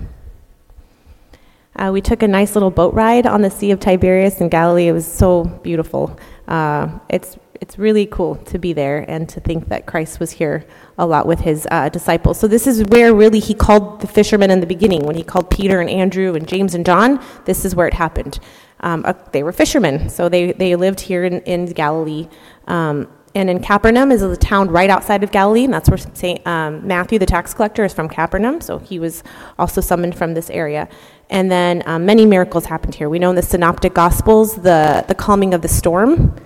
Uh, 1.76 1.90
we 1.92 2.00
took 2.00 2.22
a 2.22 2.28
nice 2.28 2.54
little 2.54 2.70
boat 2.70 2.94
ride 2.94 3.26
on 3.26 3.42
the 3.42 3.50
Sea 3.50 3.70
of 3.72 3.80
Tiberias 3.80 4.40
in 4.40 4.48
Galilee. 4.48 4.88
It 4.88 4.92
was 4.92 5.06
so 5.06 5.44
beautiful. 5.44 6.18
Uh, 6.46 6.98
it's 7.08 7.36
it's 7.60 7.78
really 7.78 8.04
cool 8.04 8.34
to 8.36 8.58
be 8.58 8.72
there 8.72 9.04
and 9.08 9.28
to 9.28 9.40
think 9.40 9.68
that 9.68 9.86
Christ 9.86 10.20
was 10.20 10.32
here 10.32 10.66
a 10.98 11.06
lot 11.06 11.26
with 11.26 11.40
his 11.40 11.66
uh, 11.70 11.88
disciples. 11.88 12.38
So 12.38 12.46
this 12.46 12.66
is 12.66 12.84
where 12.88 13.14
really 13.14 13.38
he 13.40 13.54
called 13.54 14.00
the 14.00 14.06
fishermen 14.06 14.50
in 14.50 14.60
the 14.60 14.66
beginning 14.66 15.06
when 15.06 15.16
he 15.16 15.22
called 15.22 15.50
Peter 15.50 15.80
and 15.80 15.88
Andrew 15.88 16.34
and 16.34 16.46
James 16.46 16.74
and 16.74 16.84
John. 16.84 17.24
This 17.46 17.64
is 17.64 17.74
where 17.74 17.86
it 17.86 17.94
happened. 17.94 18.38
Um, 18.80 19.02
uh, 19.06 19.14
they 19.32 19.42
were 19.42 19.52
fishermen, 19.52 20.10
so 20.10 20.28
they 20.28 20.52
they 20.52 20.76
lived 20.76 21.00
here 21.00 21.24
in, 21.24 21.40
in 21.42 21.66
Galilee. 21.66 22.28
Um, 22.66 23.08
and 23.34 23.50
in 23.50 23.60
Capernaum 23.60 24.12
is 24.12 24.22
a 24.22 24.36
town 24.36 24.68
right 24.68 24.88
outside 24.88 25.24
of 25.24 25.32
Galilee, 25.32 25.64
and 25.64 25.74
that's 25.74 25.90
where 25.90 25.98
St. 25.98 26.46
Um, 26.46 26.86
Matthew, 26.86 27.18
the 27.18 27.26
tax 27.26 27.52
collector, 27.52 27.84
is 27.84 27.92
from 27.92 28.08
Capernaum, 28.08 28.60
so 28.60 28.78
he 28.78 29.00
was 29.00 29.24
also 29.58 29.80
summoned 29.80 30.16
from 30.16 30.34
this 30.34 30.50
area. 30.50 30.88
And 31.30 31.50
then 31.50 31.82
um, 31.86 32.06
many 32.06 32.26
miracles 32.26 32.66
happened 32.66 32.94
here. 32.94 33.08
We 33.08 33.18
know 33.18 33.30
in 33.30 33.36
the 33.36 33.42
Synoptic 33.42 33.92
Gospels, 33.92 34.56
the, 34.56 35.04
the 35.08 35.14
calming 35.16 35.52
of 35.52 35.62
the 35.62 35.68
storm 35.68 36.36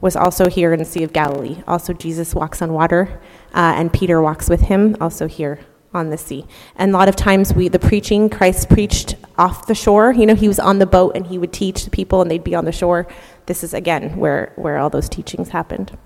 was 0.00 0.16
also 0.16 0.48
here 0.48 0.72
in 0.72 0.78
the 0.78 0.84
Sea 0.84 1.02
of 1.02 1.12
Galilee. 1.12 1.62
Also, 1.66 1.92
Jesus 1.92 2.34
walks 2.34 2.62
on 2.62 2.72
water, 2.72 3.20
uh, 3.52 3.74
and 3.76 3.92
Peter 3.92 4.22
walks 4.22 4.48
with 4.48 4.62
him, 4.62 4.96
also 5.00 5.26
here 5.26 5.60
on 5.92 6.10
the 6.10 6.18
sea. 6.18 6.46
And 6.76 6.94
a 6.94 6.96
lot 6.96 7.08
of 7.08 7.16
times, 7.16 7.52
we 7.52 7.68
the 7.68 7.78
preaching, 7.78 8.30
Christ 8.30 8.70
preached 8.70 9.16
off 9.36 9.66
the 9.66 9.74
shore. 9.74 10.12
You 10.12 10.24
know, 10.24 10.34
he 10.34 10.48
was 10.48 10.58
on 10.58 10.78
the 10.78 10.86
boat 10.86 11.12
and 11.14 11.26
he 11.26 11.36
would 11.36 11.52
teach 11.52 11.84
the 11.84 11.90
people, 11.90 12.22
and 12.22 12.30
they'd 12.30 12.44
be 12.44 12.54
on 12.54 12.64
the 12.64 12.72
shore. 12.72 13.06
This 13.46 13.62
is 13.62 13.74
again 13.74 14.16
where 14.16 14.52
where 14.56 14.78
all 14.78 14.88
those 14.88 15.08
teachings 15.08 15.50
happened. 15.50 15.98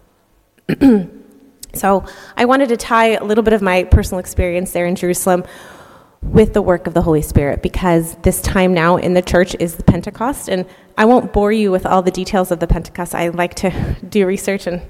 so, 1.75 2.05
I 2.37 2.45
wanted 2.45 2.69
to 2.71 2.77
tie 2.77 3.15
a 3.15 3.25
little 3.25 3.45
bit 3.45 3.53
of 3.53 3.63
my 3.63 3.85
personal 3.85 4.19
experience 4.21 4.73
there 4.73 4.87
in 4.87 4.95
Jerusalem 4.95 5.45
with 6.23 6.55
the 6.55 6.63
work 6.63 6.87
of 6.87 6.95
the 6.95 7.03
Holy 7.03 7.23
Spirit 7.23 7.63
because 7.63 8.15
this 8.23 8.41
time 8.41 8.73
now 8.73 8.97
in 8.97 9.15
the 9.15 9.23
church 9.23 9.57
is 9.59 9.77
the 9.77 9.83
Pentecost. 9.83 10.49
And 10.49 10.67
I 10.97 11.05
won't 11.05 11.33
bore 11.33 11.53
you 11.53 11.71
with 11.71 11.85
all 11.85 12.03
the 12.03 12.11
details 12.11 12.51
of 12.51 12.61
the 12.61 12.67
Pentecost. 12.67 13.15
I 13.15 13.29
like 13.29 13.55
to 13.57 13.97
do 14.09 14.27
research 14.27 14.67
and 14.67 14.83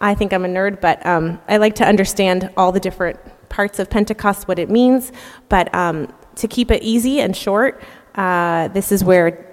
I 0.00 0.14
think 0.14 0.32
I'm 0.32 0.44
a 0.44 0.48
nerd, 0.48 0.80
but 0.80 1.04
um, 1.06 1.40
I 1.48 1.58
like 1.58 1.76
to 1.76 1.86
understand 1.86 2.50
all 2.56 2.72
the 2.72 2.80
different 2.80 3.20
parts 3.48 3.78
of 3.78 3.88
Pentecost, 3.88 4.48
what 4.48 4.58
it 4.58 4.68
means. 4.68 5.12
But 5.48 5.72
um, 5.72 6.12
to 6.36 6.48
keep 6.48 6.72
it 6.72 6.82
easy 6.82 7.20
and 7.20 7.36
short, 7.36 7.80
uh, 8.16 8.66
this 8.68 8.90
is 8.90 9.04
where 9.04 9.46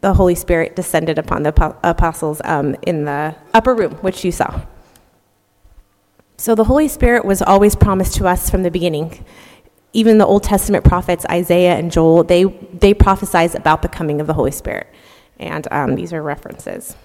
the 0.00 0.14
Holy 0.14 0.34
Spirit 0.34 0.74
descended 0.74 1.18
upon 1.18 1.42
the 1.42 1.76
apostles 1.84 2.40
um, 2.44 2.74
in 2.82 3.04
the 3.04 3.36
upper 3.52 3.74
room, 3.74 3.92
which 3.96 4.24
you 4.24 4.32
saw. 4.32 4.62
So 6.38 6.54
the 6.54 6.64
Holy 6.64 6.88
Spirit 6.88 7.26
was 7.26 7.42
always 7.42 7.76
promised 7.76 8.14
to 8.14 8.26
us 8.26 8.48
from 8.48 8.62
the 8.62 8.70
beginning 8.70 9.24
even 9.92 10.18
the 10.18 10.26
Old 10.26 10.42
Testament 10.42 10.84
prophets, 10.84 11.24
Isaiah 11.30 11.76
and 11.76 11.90
Joel, 11.90 12.24
they, 12.24 12.44
they 12.44 12.94
prophesize 12.94 13.54
about 13.54 13.82
the 13.82 13.88
coming 13.88 14.20
of 14.20 14.26
the 14.26 14.34
Holy 14.34 14.50
Spirit. 14.50 14.86
And 15.38 15.66
um, 15.70 15.94
these 15.94 16.12
are 16.12 16.22
references. 16.22 16.96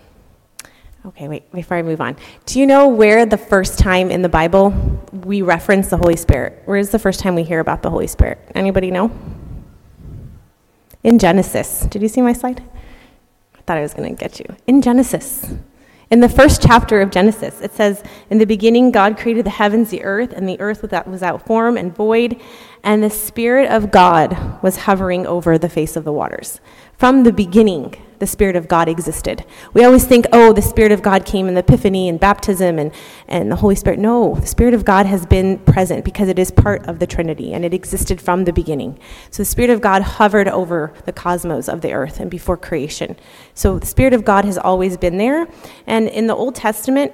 Okay, 1.05 1.27
wait, 1.27 1.51
before 1.51 1.77
I 1.77 1.81
move 1.81 2.01
on. 2.01 2.15
Do 2.45 2.59
you 2.59 2.65
know 2.65 2.87
where 2.87 3.25
the 3.25 3.37
first 3.37 3.77
time 3.77 4.09
in 4.09 4.21
the 4.21 4.29
Bible 4.29 4.69
we 5.11 5.41
reference 5.41 5.89
the 5.89 5.97
Holy 5.97 6.15
Spirit? 6.15 6.61
Where 6.65 6.77
is 6.77 6.91
the 6.91 6.99
first 6.99 7.19
time 7.19 7.35
we 7.35 7.43
hear 7.43 7.59
about 7.59 7.81
the 7.83 7.89
Holy 7.89 8.07
Spirit? 8.07 8.39
Anybody 8.55 8.89
know? 8.89 9.11
In 11.03 11.19
Genesis. 11.19 11.81
Did 11.89 12.01
you 12.01 12.07
see 12.07 12.21
my 12.21 12.33
slide? 12.33 12.63
I 13.55 13.61
thought 13.61 13.77
I 13.77 13.81
was 13.81 13.93
going 13.93 14.15
to 14.15 14.19
get 14.19 14.39
you. 14.39 14.45
In 14.67 14.81
Genesis. 14.81 15.45
In 16.13 16.19
the 16.19 16.29
first 16.29 16.61
chapter 16.61 17.01
of 17.01 17.09
Genesis, 17.09 17.59
it 17.59 17.73
says, 17.73 18.03
In 18.29 18.37
the 18.37 18.45
beginning, 18.45 18.91
God 18.91 19.17
created 19.17 19.47
the 19.47 19.49
heavens, 19.49 19.89
the 19.89 20.03
earth, 20.03 20.31
and 20.31 20.47
the 20.47 20.61
earth 20.61 20.83
without, 20.83 21.07
without 21.07 21.43
form 21.47 21.75
and 21.75 21.91
void, 21.91 22.39
and 22.83 23.01
the 23.01 23.09
Spirit 23.09 23.71
of 23.71 23.89
God 23.89 24.61
was 24.61 24.77
hovering 24.77 25.25
over 25.25 25.57
the 25.57 25.69
face 25.69 25.95
of 25.95 26.03
the 26.03 26.13
waters. 26.13 26.61
From 26.95 27.23
the 27.23 27.33
beginning, 27.33 27.95
the 28.23 28.27
Spirit 28.27 28.55
of 28.55 28.69
God 28.69 28.87
existed. 28.87 29.43
We 29.73 29.83
always 29.83 30.05
think, 30.05 30.27
oh, 30.31 30.53
the 30.53 30.61
Spirit 30.61 30.93
of 30.93 31.01
God 31.01 31.25
came 31.25 31.49
in 31.49 31.55
the 31.55 31.59
Epiphany 31.59 32.07
and 32.07 32.17
baptism 32.17 32.79
and, 32.79 32.93
and 33.27 33.51
the 33.51 33.57
Holy 33.57 33.75
Spirit. 33.75 33.99
No, 33.99 34.35
the 34.35 34.47
Spirit 34.47 34.73
of 34.73 34.85
God 34.85 35.05
has 35.05 35.25
been 35.25 35.59
present 35.59 36.05
because 36.05 36.29
it 36.29 36.39
is 36.39 36.49
part 36.49 36.87
of 36.87 36.99
the 36.99 37.05
Trinity 37.05 37.53
and 37.53 37.65
it 37.65 37.73
existed 37.73 38.21
from 38.21 38.45
the 38.45 38.53
beginning. 38.53 38.97
So 39.29 39.43
the 39.43 39.45
Spirit 39.45 39.71
of 39.71 39.81
God 39.81 40.03
hovered 40.03 40.47
over 40.47 40.93
the 41.03 41.11
cosmos 41.11 41.67
of 41.67 41.81
the 41.81 41.91
earth 41.91 42.21
and 42.21 42.31
before 42.31 42.55
creation. 42.55 43.17
So 43.55 43.77
the 43.77 43.85
Spirit 43.85 44.13
of 44.13 44.23
God 44.23 44.45
has 44.45 44.57
always 44.57 44.95
been 44.95 45.17
there. 45.17 45.45
And 45.85 46.07
in 46.07 46.27
the 46.27 46.35
Old 46.35 46.55
Testament, 46.55 47.11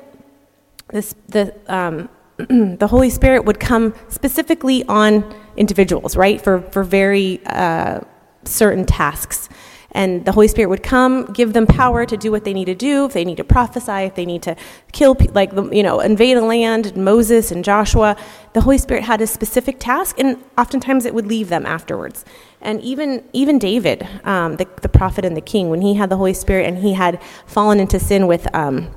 this, 0.89 1.15
the, 1.27 1.55
um, 1.65 2.07
the 2.37 2.87
Holy 2.87 3.09
Spirit 3.09 3.45
would 3.45 3.59
come 3.59 3.95
specifically 4.09 4.83
on 4.85 5.35
individuals, 5.57 6.15
right, 6.15 6.39
for, 6.39 6.61
for 6.71 6.83
very 6.83 7.41
uh, 7.47 8.01
certain 8.43 8.85
tasks. 8.85 9.49
And 9.91 10.23
the 10.25 10.31
Holy 10.31 10.47
Spirit 10.47 10.69
would 10.69 10.83
come, 10.83 11.25
give 11.33 11.53
them 11.53 11.65
power 11.65 12.05
to 12.05 12.15
do 12.15 12.31
what 12.31 12.43
they 12.43 12.53
need 12.53 12.65
to 12.65 12.75
do, 12.75 13.05
if 13.05 13.13
they 13.13 13.25
need 13.25 13.37
to 13.37 13.43
prophesy, 13.43 14.03
if 14.03 14.15
they 14.15 14.25
need 14.25 14.43
to 14.43 14.55
kill, 14.91 15.17
like, 15.33 15.51
you 15.71 15.81
know, 15.81 15.99
invade 15.99 16.37
a 16.37 16.41
land, 16.41 16.95
Moses 16.95 17.51
and 17.51 17.65
Joshua. 17.65 18.15
The 18.53 18.61
Holy 18.61 18.77
Spirit 18.77 19.03
had 19.03 19.19
a 19.21 19.27
specific 19.27 19.79
task, 19.79 20.19
and 20.19 20.37
oftentimes 20.57 21.05
it 21.05 21.13
would 21.15 21.25
leave 21.25 21.49
them 21.49 21.65
afterwards. 21.65 22.23
And 22.61 22.81
even, 22.81 23.23
even 23.33 23.57
David, 23.57 24.07
um, 24.25 24.57
the, 24.57 24.67
the 24.81 24.89
prophet 24.89 25.25
and 25.25 25.35
the 25.35 25.41
king, 25.41 25.69
when 25.69 25.81
he 25.81 25.95
had 25.95 26.09
the 26.09 26.17
Holy 26.17 26.33
Spirit 26.33 26.67
and 26.67 26.77
he 26.79 26.93
had 26.93 27.21
fallen 27.47 27.79
into 27.79 27.99
sin 27.99 28.27
with 28.27 28.53
um, 28.53 28.91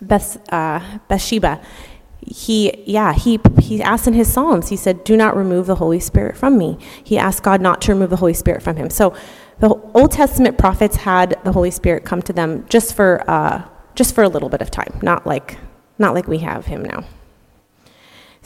Beth, 0.00 0.38
uh, 0.52 0.98
Bathsheba, 1.08 1.60
he 2.26 2.82
yeah 2.86 3.12
he 3.12 3.38
he 3.60 3.80
asked 3.80 4.06
in 4.06 4.14
his 4.14 4.32
psalms 4.32 4.68
he 4.68 4.76
said 4.76 5.04
do 5.04 5.16
not 5.16 5.36
remove 5.36 5.66
the 5.66 5.76
holy 5.76 6.00
spirit 6.00 6.36
from 6.36 6.58
me. 6.58 6.78
He 7.02 7.16
asked 7.16 7.42
god 7.42 7.60
not 7.60 7.80
to 7.82 7.92
remove 7.92 8.10
the 8.10 8.16
holy 8.16 8.34
spirit 8.34 8.62
from 8.62 8.76
him. 8.76 8.90
So 8.90 9.14
the 9.60 9.68
old 9.94 10.12
testament 10.12 10.58
prophets 10.58 10.96
had 10.96 11.38
the 11.44 11.52
holy 11.52 11.70
spirit 11.70 12.04
come 12.04 12.22
to 12.22 12.32
them 12.32 12.66
just 12.68 12.94
for 12.94 13.28
uh, 13.30 13.62
just 13.94 14.14
for 14.14 14.22
a 14.22 14.28
little 14.28 14.48
bit 14.48 14.60
of 14.60 14.70
time 14.70 14.98
not 15.02 15.26
like 15.26 15.58
not 15.98 16.14
like 16.14 16.26
we 16.26 16.38
have 16.38 16.66
him 16.66 16.84
now 16.84 17.04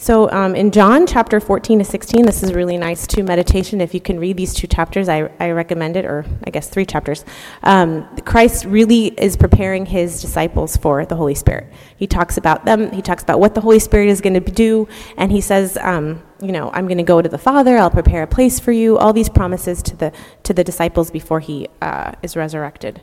so 0.00 0.30
um, 0.30 0.56
in 0.56 0.70
John 0.70 1.06
chapter 1.06 1.40
14 1.40 1.80
to 1.80 1.84
16, 1.84 2.24
this 2.24 2.42
is 2.42 2.54
really 2.54 2.78
nice 2.78 3.06
to 3.08 3.22
meditation. 3.22 3.82
If 3.82 3.92
you 3.92 4.00
can 4.00 4.18
read 4.18 4.38
these 4.38 4.54
two 4.54 4.66
chapters, 4.66 5.10
I, 5.10 5.30
I 5.38 5.50
recommend 5.50 5.94
it, 5.94 6.06
or 6.06 6.24
I 6.44 6.48
guess 6.48 6.70
three 6.70 6.86
chapters. 6.86 7.22
Um, 7.62 8.08
Christ 8.24 8.64
really 8.64 9.08
is 9.08 9.36
preparing 9.36 9.84
his 9.84 10.22
disciples 10.22 10.78
for 10.78 11.04
the 11.04 11.16
Holy 11.16 11.34
Spirit. 11.34 11.70
He 11.98 12.06
talks 12.06 12.38
about 12.38 12.64
them, 12.64 12.90
he 12.92 13.02
talks 13.02 13.22
about 13.22 13.40
what 13.40 13.54
the 13.54 13.60
Holy 13.60 13.78
Spirit 13.78 14.08
is 14.08 14.22
going 14.22 14.32
to 14.32 14.40
do, 14.40 14.88
and 15.18 15.30
he 15.30 15.42
says, 15.42 15.76
um, 15.82 16.22
you 16.40 16.52
know, 16.52 16.70
I'm 16.72 16.86
going 16.86 16.96
to 16.96 17.04
go 17.04 17.20
to 17.20 17.28
the 17.28 17.36
Father, 17.36 17.76
I'll 17.76 17.90
prepare 17.90 18.22
a 18.22 18.26
place 18.26 18.58
for 18.58 18.72
you, 18.72 18.96
all 18.96 19.12
these 19.12 19.28
promises 19.28 19.82
to 19.82 19.96
the, 19.96 20.12
to 20.44 20.54
the 20.54 20.64
disciples 20.64 21.10
before 21.10 21.40
he 21.40 21.68
uh, 21.82 22.12
is 22.22 22.36
resurrected. 22.36 23.02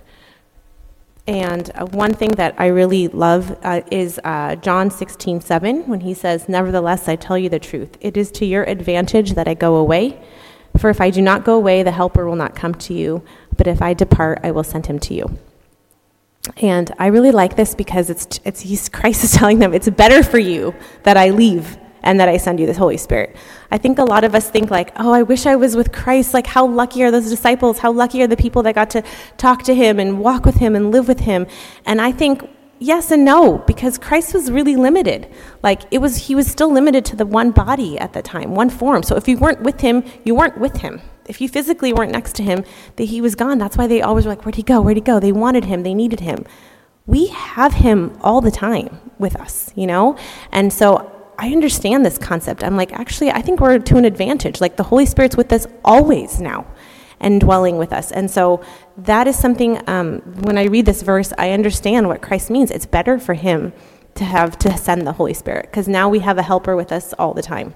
And 1.27 1.69
uh, 1.75 1.85
one 1.87 2.13
thing 2.13 2.31
that 2.31 2.55
I 2.57 2.67
really 2.67 3.09
love 3.09 3.57
uh, 3.61 3.81
is 3.91 4.19
uh, 4.23 4.55
John 4.55 4.89
16, 4.89 5.41
7, 5.41 5.87
when 5.87 5.99
he 5.99 6.13
says, 6.13 6.47
Nevertheless, 6.47 7.09
I 7.09 7.17
tell 7.17 7.37
you 7.37 7.49
the 7.49 7.59
truth. 7.59 7.97
It 7.99 8.15
is 8.15 8.31
to 8.31 8.45
your 8.45 8.63
advantage 8.63 9.33
that 9.33 9.47
I 9.47 9.53
go 9.53 9.75
away. 9.75 10.21
For 10.77 10.89
if 10.89 11.01
I 11.01 11.09
do 11.09 11.21
not 11.21 11.43
go 11.43 11.55
away, 11.55 11.83
the 11.83 11.91
Helper 11.91 12.25
will 12.25 12.37
not 12.37 12.55
come 12.55 12.73
to 12.75 12.93
you. 12.93 13.23
But 13.57 13.67
if 13.67 13.81
I 13.81 13.93
depart, 13.93 14.39
I 14.43 14.51
will 14.51 14.63
send 14.63 14.85
him 14.85 14.99
to 14.99 15.13
you. 15.13 15.37
And 16.57 16.93
I 16.97 17.07
really 17.07 17.31
like 17.31 17.57
this 17.57 17.75
because 17.75 18.09
it's, 18.09 18.39
it's 18.45 18.61
he's, 18.61 18.87
Christ 18.87 19.25
is 19.25 19.31
telling 19.33 19.59
them, 19.59 19.73
it's 19.73 19.89
better 19.89 20.23
for 20.23 20.39
you 20.39 20.73
that 21.03 21.17
I 21.17 21.31
leave 21.31 21.77
and 22.03 22.19
that 22.19 22.29
I 22.29 22.37
send 22.37 22.59
you 22.59 22.65
the 22.65 22.73
Holy 22.73 22.97
Spirit. 22.97 23.35
I 23.71 23.77
think 23.77 23.99
a 23.99 24.03
lot 24.03 24.23
of 24.23 24.35
us 24.35 24.49
think 24.49 24.69
like, 24.69 24.91
oh, 24.97 25.11
I 25.11 25.23
wish 25.23 25.45
I 25.45 25.55
was 25.55 25.75
with 25.75 25.91
Christ. 25.91 26.33
Like, 26.33 26.47
how 26.47 26.65
lucky 26.65 27.03
are 27.03 27.11
those 27.11 27.29
disciples? 27.29 27.79
How 27.79 27.91
lucky 27.91 28.21
are 28.21 28.27
the 28.27 28.37
people 28.37 28.63
that 28.63 28.75
got 28.75 28.89
to 28.91 29.03
talk 29.37 29.63
to 29.63 29.75
him 29.75 29.99
and 29.99 30.19
walk 30.19 30.45
with 30.45 30.55
him 30.55 30.75
and 30.75 30.91
live 30.91 31.07
with 31.07 31.21
him? 31.21 31.47
And 31.85 32.01
I 32.01 32.11
think 32.11 32.49
yes 32.79 33.09
and 33.11 33.25
no 33.25 33.57
because 33.59 33.97
Christ 33.97 34.33
was 34.33 34.51
really 34.51 34.75
limited. 34.75 35.27
Like 35.63 35.81
it 35.91 35.99
was 35.99 36.27
he 36.27 36.35
was 36.35 36.47
still 36.47 36.71
limited 36.71 37.05
to 37.05 37.15
the 37.15 37.25
one 37.25 37.51
body 37.51 37.97
at 37.99 38.13
the 38.13 38.21
time, 38.21 38.55
one 38.55 38.69
form. 38.69 39.03
So 39.03 39.15
if 39.15 39.27
you 39.27 39.37
weren't 39.37 39.61
with 39.61 39.81
him, 39.81 40.03
you 40.23 40.35
weren't 40.35 40.57
with 40.57 40.77
him. 40.77 41.01
If 41.25 41.41
you 41.41 41.49
physically 41.49 41.91
weren't 41.91 42.11
next 42.11 42.35
to 42.35 42.43
him, 42.43 42.63
that 42.95 43.05
he 43.05 43.19
was 43.19 43.35
gone. 43.35 43.57
That's 43.57 43.75
why 43.75 43.87
they 43.87 44.01
always 44.01 44.25
were 44.25 44.31
like, 44.31 44.45
where'd 44.45 44.55
he 44.55 44.63
go? 44.63 44.79
Where'd 44.79 44.97
he 44.97 45.01
go? 45.01 45.19
They 45.19 45.31
wanted 45.31 45.65
him, 45.65 45.83
they 45.83 45.93
needed 45.93 46.21
him. 46.21 46.45
We 47.05 47.27
have 47.27 47.73
him 47.73 48.17
all 48.21 48.41
the 48.41 48.51
time 48.51 48.99
with 49.17 49.35
us, 49.35 49.71
you 49.75 49.87
know? 49.87 50.17
And 50.51 50.71
so 50.71 51.11
I 51.39 51.51
understand 51.51 52.05
this 52.05 52.17
concept. 52.17 52.63
I'm 52.63 52.75
like, 52.75 52.93
actually, 52.93 53.31
I 53.31 53.41
think 53.41 53.59
we're 53.59 53.79
to 53.79 53.97
an 53.97 54.05
advantage. 54.05 54.59
Like 54.59 54.75
the 54.75 54.83
Holy 54.83 55.05
Spirit's 55.05 55.37
with 55.37 55.53
us 55.53 55.67
always 55.85 56.41
now 56.41 56.65
and 57.19 57.39
dwelling 57.39 57.77
with 57.77 57.93
us. 57.93 58.11
And 58.11 58.29
so 58.29 58.61
that 58.97 59.27
is 59.27 59.37
something, 59.37 59.81
um, 59.87 60.19
when 60.41 60.57
I 60.57 60.65
read 60.65 60.85
this 60.85 61.01
verse, 61.01 61.33
I 61.37 61.51
understand 61.51 62.07
what 62.07 62.21
Christ 62.21 62.49
means. 62.49 62.71
It's 62.71 62.85
better 62.85 63.19
for 63.19 63.33
Him 63.33 63.73
to 64.15 64.23
have 64.23 64.57
to 64.59 64.77
send 64.77 65.05
the 65.05 65.13
Holy 65.13 65.33
Spirit 65.33 65.65
because 65.65 65.87
now 65.87 66.09
we 66.09 66.19
have 66.19 66.37
a 66.37 66.43
helper 66.43 66.75
with 66.75 66.91
us 66.91 67.13
all 67.13 67.33
the 67.33 67.41
time. 67.41 67.75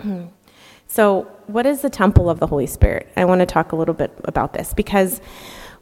so, 0.86 1.22
what 1.46 1.66
is 1.66 1.82
the 1.82 1.90
temple 1.90 2.30
of 2.30 2.40
the 2.40 2.46
Holy 2.46 2.66
Spirit? 2.66 3.08
I 3.16 3.26
want 3.26 3.40
to 3.40 3.46
talk 3.46 3.72
a 3.72 3.76
little 3.76 3.94
bit 3.94 4.10
about 4.24 4.54
this 4.54 4.72
because 4.72 5.20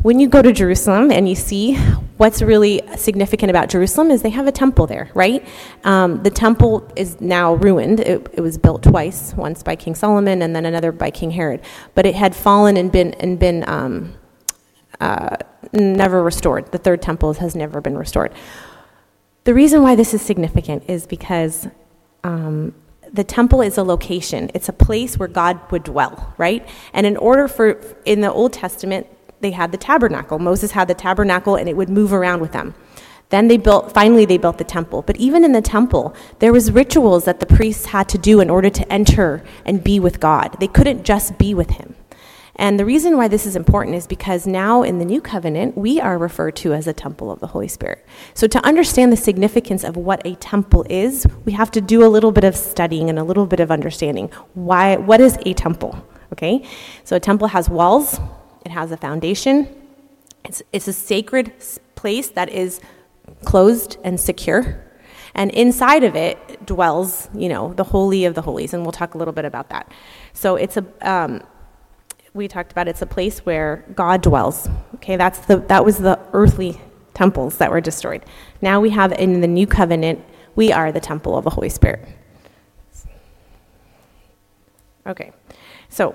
when 0.02 0.18
you 0.18 0.28
go 0.28 0.42
to 0.42 0.52
Jerusalem 0.52 1.10
and 1.12 1.28
you 1.28 1.34
see 1.34 1.76
what's 2.16 2.42
really 2.42 2.82
significant 2.96 3.50
about 3.50 3.68
Jerusalem 3.68 4.10
is 4.10 4.22
they 4.22 4.30
have 4.30 4.46
a 4.46 4.52
temple 4.52 4.86
there, 4.86 5.10
right? 5.14 5.46
Um, 5.84 6.22
the 6.22 6.30
temple 6.30 6.90
is 6.96 7.20
now 7.20 7.54
ruined. 7.54 8.00
It, 8.00 8.28
it, 8.32 8.40
was 8.40 8.58
built 8.58 8.82
twice, 8.82 9.32
once 9.34 9.62
by 9.62 9.76
King 9.76 9.94
Solomon 9.94 10.42
and 10.42 10.54
then 10.54 10.66
another 10.66 10.92
by 10.92 11.10
King 11.10 11.30
Herod. 11.30 11.62
But 11.94 12.06
it 12.06 12.16
had 12.16 12.34
fallen 12.34 12.76
and 12.76 12.90
been 12.90 13.14
and 13.14 13.38
been 13.38 13.68
um, 13.68 14.14
uh, 15.00 15.36
never 15.72 16.22
restored. 16.22 16.72
The 16.72 16.78
third 16.78 17.00
temple 17.00 17.34
has 17.34 17.54
never 17.54 17.80
been 17.80 17.96
restored. 17.96 18.32
The 19.44 19.54
reason 19.54 19.82
why 19.82 19.94
this 19.94 20.14
is 20.14 20.22
significant 20.22 20.84
is 20.88 21.06
because 21.06 21.68
um, 22.24 22.74
the 23.12 23.24
temple 23.24 23.62
is 23.62 23.78
a 23.78 23.82
location. 23.82 24.50
It's 24.54 24.68
a 24.68 24.72
place 24.72 25.18
where 25.18 25.28
God 25.28 25.60
would 25.70 25.84
dwell, 25.84 26.34
right? 26.38 26.68
And 26.92 27.06
in 27.06 27.16
order 27.16 27.46
for 27.46 27.80
in 28.04 28.20
the 28.20 28.32
Old 28.32 28.52
Testament 28.52 29.06
they 29.42 29.50
had 29.50 29.72
the 29.72 29.78
tabernacle. 29.78 30.38
Moses 30.38 30.70
had 30.70 30.88
the 30.88 30.94
tabernacle 30.94 31.56
and 31.56 31.68
it 31.68 31.76
would 31.76 31.90
move 31.90 32.12
around 32.12 32.40
with 32.40 32.52
them. 32.52 32.74
Then 33.28 33.48
they 33.48 33.56
built, 33.56 33.92
finally, 33.92 34.24
they 34.24 34.38
built 34.38 34.58
the 34.58 34.64
temple. 34.64 35.02
But 35.02 35.16
even 35.16 35.42
in 35.42 35.52
the 35.52 35.62
temple, 35.62 36.14
there 36.38 36.52
was 36.52 36.70
rituals 36.70 37.24
that 37.24 37.40
the 37.40 37.46
priests 37.46 37.86
had 37.86 38.08
to 38.10 38.18
do 38.18 38.40
in 38.40 38.50
order 38.50 38.70
to 38.70 38.92
enter 38.92 39.42
and 39.64 39.82
be 39.82 39.98
with 39.98 40.20
God. 40.20 40.56
They 40.60 40.68
couldn't 40.68 41.04
just 41.04 41.38
be 41.38 41.54
with 41.54 41.70
Him. 41.70 41.94
And 42.56 42.78
the 42.78 42.84
reason 42.84 43.16
why 43.16 43.28
this 43.28 43.46
is 43.46 43.56
important 43.56 43.96
is 43.96 44.06
because 44.06 44.46
now 44.46 44.82
in 44.82 44.98
the 44.98 45.06
new 45.06 45.22
covenant, 45.22 45.78
we 45.78 45.98
are 45.98 46.18
referred 46.18 46.54
to 46.56 46.74
as 46.74 46.86
a 46.86 46.92
temple 46.92 47.32
of 47.32 47.40
the 47.40 47.46
Holy 47.46 47.68
Spirit. 47.68 48.06
So, 48.34 48.46
to 48.46 48.62
understand 48.62 49.10
the 49.10 49.16
significance 49.16 49.82
of 49.82 49.96
what 49.96 50.24
a 50.26 50.34
temple 50.34 50.84
is, 50.90 51.26
we 51.46 51.52
have 51.52 51.70
to 51.70 51.80
do 51.80 52.04
a 52.04 52.10
little 52.12 52.32
bit 52.32 52.44
of 52.44 52.54
studying 52.54 53.08
and 53.08 53.18
a 53.18 53.24
little 53.24 53.46
bit 53.46 53.60
of 53.60 53.70
understanding. 53.70 54.30
Why, 54.52 54.96
what 54.96 55.22
is 55.22 55.38
a 55.46 55.54
temple? 55.54 56.06
Okay? 56.34 56.68
So, 57.04 57.16
a 57.16 57.20
temple 57.20 57.48
has 57.48 57.70
walls, 57.70 58.20
it 58.64 58.70
has 58.70 58.90
a 58.90 58.96
foundation, 58.96 59.68
it's, 60.44 60.62
it's 60.72 60.88
a 60.88 60.92
sacred 60.92 61.52
place 61.94 62.28
that 62.30 62.48
is 62.48 62.80
closed 63.44 63.96
and 64.04 64.18
secure. 64.18 64.84
And 65.34 65.50
inside 65.52 66.04
of 66.04 66.14
it 66.14 66.66
dwells, 66.66 67.28
you 67.34 67.48
know, 67.48 67.72
the 67.72 67.84
holy 67.84 68.24
of 68.24 68.34
the 68.34 68.42
holies, 68.42 68.74
and 68.74 68.82
we'll 68.82 68.92
talk 68.92 69.14
a 69.14 69.18
little 69.18 69.32
bit 69.32 69.44
about 69.44 69.70
that. 69.70 69.90
So 70.34 70.56
it's 70.56 70.76
a, 70.76 70.84
um, 71.00 71.42
we 72.34 72.48
talked 72.48 72.72
about 72.72 72.88
it's 72.88 73.02
a 73.02 73.06
place 73.06 73.40
where 73.40 73.84
God 73.94 74.22
dwells. 74.22 74.68
Okay, 74.96 75.16
that's 75.16 75.38
the 75.40 75.58
that 75.68 75.84
was 75.84 75.98
the 75.98 76.18
earthly 76.32 76.80
temples 77.14 77.58
that 77.58 77.70
were 77.70 77.80
destroyed. 77.80 78.24
Now 78.60 78.80
we 78.80 78.90
have 78.90 79.12
in 79.12 79.40
the 79.40 79.46
new 79.46 79.66
covenant, 79.66 80.24
we 80.54 80.72
are 80.72 80.92
the 80.92 81.00
temple 81.00 81.36
of 81.36 81.44
the 81.44 81.50
Holy 81.50 81.68
Spirit. 81.68 82.06
Okay, 85.06 85.32
so 85.88 86.14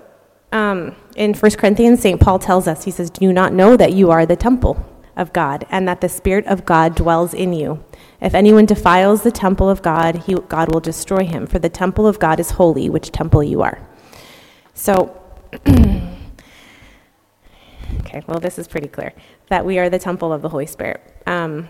um, 0.52 0.96
in 1.16 1.34
1 1.34 1.52
Corinthians, 1.52 2.02
St. 2.02 2.20
Paul 2.20 2.40
tells 2.40 2.68
us, 2.68 2.84
he 2.86 2.92
says, 2.92 3.10
Do 3.10 3.26
you 3.26 3.34
not 3.34 3.54
know 3.54 3.76
that 3.76 3.94
you 3.94 4.12
are 4.12 4.26
the 4.26 4.36
temple 4.36 4.86
of 5.16 5.34
God 5.34 5.66
and 5.70 5.88
that 5.88 6.02
the 6.02 6.10
Spirit 6.10 6.46
of 6.46 6.66
God 6.66 6.96
dwells 6.96 7.34
in 7.34 7.54
you? 7.54 7.84
If 8.22 8.34
anyone 8.34 8.66
defiles 8.66 9.24
the 9.24 9.32
temple 9.32 9.70
of 9.70 9.82
God, 9.82 10.24
he, 10.24 10.36
God 10.48 10.74
will 10.74 10.80
destroy 10.80 11.26
him, 11.26 11.48
for 11.48 11.60
the 11.60 11.70
temple 11.70 12.08
of 12.08 12.20
God 12.20 12.40
is 12.40 12.52
holy, 12.52 12.90
which 12.90 13.12
temple 13.12 13.44
you 13.44 13.62
are. 13.62 13.80
So, 14.74 15.22
okay, 15.68 16.14
well, 18.28 18.40
this 18.40 18.58
is 18.58 18.68
pretty 18.68 18.88
clear 18.88 19.14
that 19.50 19.66
we 19.66 19.80
are 19.80 19.90
the 19.90 20.00
temple 20.00 20.32
of 20.32 20.42
the 20.42 20.50
Holy 20.50 20.66
Spirit. 20.66 21.02
Um, 21.26 21.68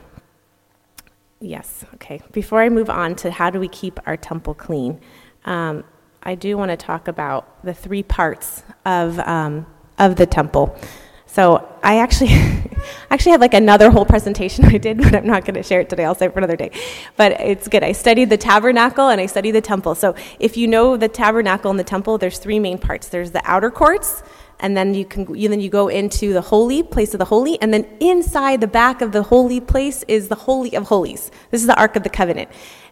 yes, 1.40 1.84
okay. 1.96 2.22
Before 2.32 2.62
I 2.62 2.70
move 2.70 2.90
on 2.90 3.16
to 3.16 3.32
how 3.32 3.50
do 3.50 3.60
we 3.60 3.68
keep 3.68 4.00
our 4.06 4.18
temple 4.18 4.54
clean, 4.54 5.02
um, 5.46 5.84
I 6.28 6.36
do 6.36 6.58
want 6.58 6.72
to 6.72 6.78
talk 6.78 7.08
about 7.08 7.64
the 7.64 7.74
three 7.74 8.04
parts 8.04 8.62
of, 8.86 9.18
um, 9.20 9.66
of 9.98 10.18
the 10.18 10.26
temple. 10.26 10.78
So 11.26 11.74
I 11.82 12.00
actually, 12.00 12.32
actually 13.10 13.32
had 13.32 13.40
like 13.40 13.54
another 13.54 13.90
whole 13.90 14.04
presentation 14.04 14.66
I 14.66 14.78
did, 14.78 14.98
but 15.02 15.16
I'm 15.16 15.26
not 15.26 15.46
going 15.46 15.56
to 15.56 15.64
share 15.64 15.80
it 15.80 15.90
today. 15.90 16.04
I'll 16.04 16.16
save 16.16 16.32
it 16.32 16.34
for 16.34 16.40
another 16.40 16.58
day. 16.58 16.72
But 17.16 17.40
it's 17.40 17.70
good. 17.70 17.82
I 17.82 17.94
studied 17.94 18.30
the 18.30 18.36
tabernacle 18.36 19.08
and 19.08 19.22
I 19.22 19.26
studied 19.26 19.52
the 19.52 19.62
temple. 19.62 19.96
So 19.96 20.16
if 20.38 20.58
you 20.58 20.68
know 20.68 20.98
the 20.98 21.08
tabernacle 21.08 21.72
and 21.72 21.80
the 21.80 21.86
temple, 21.86 22.18
there's 22.18 22.40
three 22.40 22.60
main 22.60 22.78
parts. 22.78 23.08
There's 23.08 23.32
the 23.32 23.42
outer 23.46 23.72
courts, 23.72 24.22
and 24.60 24.76
then 24.76 24.96
you 24.96 25.06
can 25.06 25.34
you, 25.34 25.48
then 25.48 25.62
you 25.62 25.70
go 25.70 25.88
into 25.88 26.34
the 26.34 26.42
holy 26.42 26.84
place 26.84 27.14
of 27.14 27.20
the 27.20 27.26
holy, 27.26 27.62
and 27.62 27.74
then 27.74 27.88
inside 28.02 28.60
the 28.60 28.68
back 28.68 29.02
of 29.02 29.14
the 29.14 29.24
holy 29.24 29.62
place 29.62 30.04
is 30.10 30.28
the 30.28 30.36
holy 30.36 30.76
of 30.76 30.88
holies. 30.88 31.32
This 31.52 31.62
is 31.62 31.68
the 31.68 31.80
ark 31.80 31.96
of 31.96 32.04
the 32.04 32.10
covenant, 32.10 32.50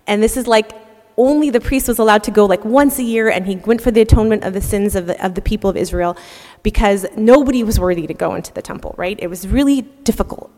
and 0.08 0.24
this 0.24 0.38
is 0.38 0.48
like 0.48 0.85
only 1.18 1.50
the 1.50 1.62
priest 1.62 1.88
was 1.88 2.00
allowed 2.00 2.24
to 2.24 2.32
go 2.32 2.46
like 2.46 2.64
once 2.66 3.00
a 3.00 3.04
year 3.04 3.30
and 3.30 3.48
he 3.48 3.56
went 3.56 3.82
for 3.82 3.92
the 3.92 4.02
atonement 4.02 4.44
of 4.44 4.54
the 4.54 4.62
sins 4.62 4.96
of 4.96 5.08
the, 5.08 5.26
of 5.26 5.36
the 5.36 5.42
people 5.42 5.70
of 5.70 5.78
Israel 5.78 6.18
because 6.64 7.06
nobody 7.16 7.64
was 7.64 7.80
worthy 7.80 8.08
to 8.08 8.14
go 8.14 8.36
into 8.36 8.54
the 8.54 8.62
temple, 8.62 8.96
right? 8.98 9.18
It 9.22 9.28
was 9.28 9.48
really 9.48 9.82
difficult. 9.82 10.52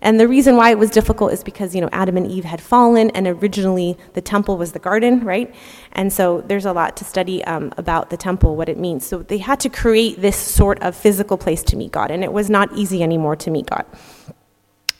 And 0.00 0.20
the 0.20 0.28
reason 0.28 0.56
why 0.56 0.70
it 0.70 0.78
was 0.78 0.90
difficult 0.90 1.32
is 1.32 1.42
because, 1.42 1.74
you 1.74 1.80
know, 1.80 1.88
Adam 1.90 2.16
and 2.18 2.30
Eve 2.30 2.44
had 2.44 2.60
fallen 2.60 3.10
and 3.10 3.26
originally 3.26 3.96
the 4.12 4.20
temple 4.20 4.58
was 4.58 4.72
the 4.72 4.78
garden, 4.78 5.24
right? 5.24 5.52
And 5.92 6.12
so 6.12 6.42
there's 6.42 6.66
a 6.66 6.72
lot 6.72 6.96
to 6.98 7.04
study 7.04 7.42
um, 7.44 7.72
about 7.78 8.10
the 8.10 8.16
temple, 8.18 8.54
what 8.54 8.68
it 8.68 8.78
means. 8.78 9.06
So 9.06 9.22
they 9.22 9.38
had 9.38 9.60
to 9.60 9.70
create 9.70 10.20
this 10.20 10.36
sort 10.36 10.82
of 10.82 10.94
physical 10.94 11.38
place 11.38 11.62
to 11.64 11.76
meet 11.76 11.92
God, 11.92 12.10
and 12.10 12.22
it 12.22 12.32
was 12.32 12.50
not 12.50 12.70
easy 12.76 13.02
anymore 13.02 13.36
to 13.36 13.50
meet 13.50 13.66
God. 13.66 13.86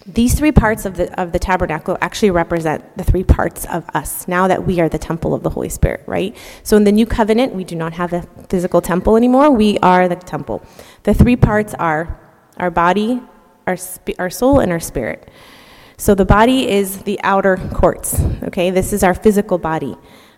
These 0.06 0.34
three 0.34 0.52
parts 0.52 0.84
of 0.84 0.96
the, 0.98 1.18
of 1.18 1.32
the 1.32 1.38
tabernacle 1.38 1.96
actually 2.02 2.30
represent 2.30 2.96
the 2.96 3.04
three 3.04 3.24
parts 3.24 3.64
of 3.64 3.88
us 3.94 4.28
now 4.28 4.48
that 4.48 4.66
we 4.66 4.78
are 4.80 4.88
the 4.88 4.98
temple 4.98 5.32
of 5.32 5.42
the 5.42 5.48
Holy 5.48 5.70
Spirit, 5.70 6.02
right? 6.06 6.36
So 6.62 6.76
in 6.76 6.84
the 6.84 6.92
new 6.92 7.06
covenant, 7.06 7.54
we 7.54 7.64
do 7.64 7.74
not 7.74 7.94
have 7.94 8.12
a 8.12 8.22
physical 8.50 8.82
temple 8.82 9.16
anymore. 9.16 9.50
We 9.50 9.78
are 9.78 10.06
the 10.06 10.16
temple. 10.16 10.62
The 11.04 11.14
three 11.14 11.36
parts 11.36 11.72
are 11.74 12.20
our 12.58 12.70
body, 12.70 13.22
our, 13.66 13.78
sp- 13.80 14.18
our 14.18 14.28
soul, 14.28 14.60
and 14.60 14.70
our 14.72 14.80
spirit. 14.80 15.30
So 15.96 16.14
the 16.14 16.26
body 16.26 16.68
is 16.68 17.02
the 17.02 17.18
outer 17.22 17.56
courts, 17.72 18.20
okay? 18.42 18.70
This 18.70 18.92
is 18.92 19.02
our 19.02 19.14
physical 19.14 19.56
body. 19.56 19.96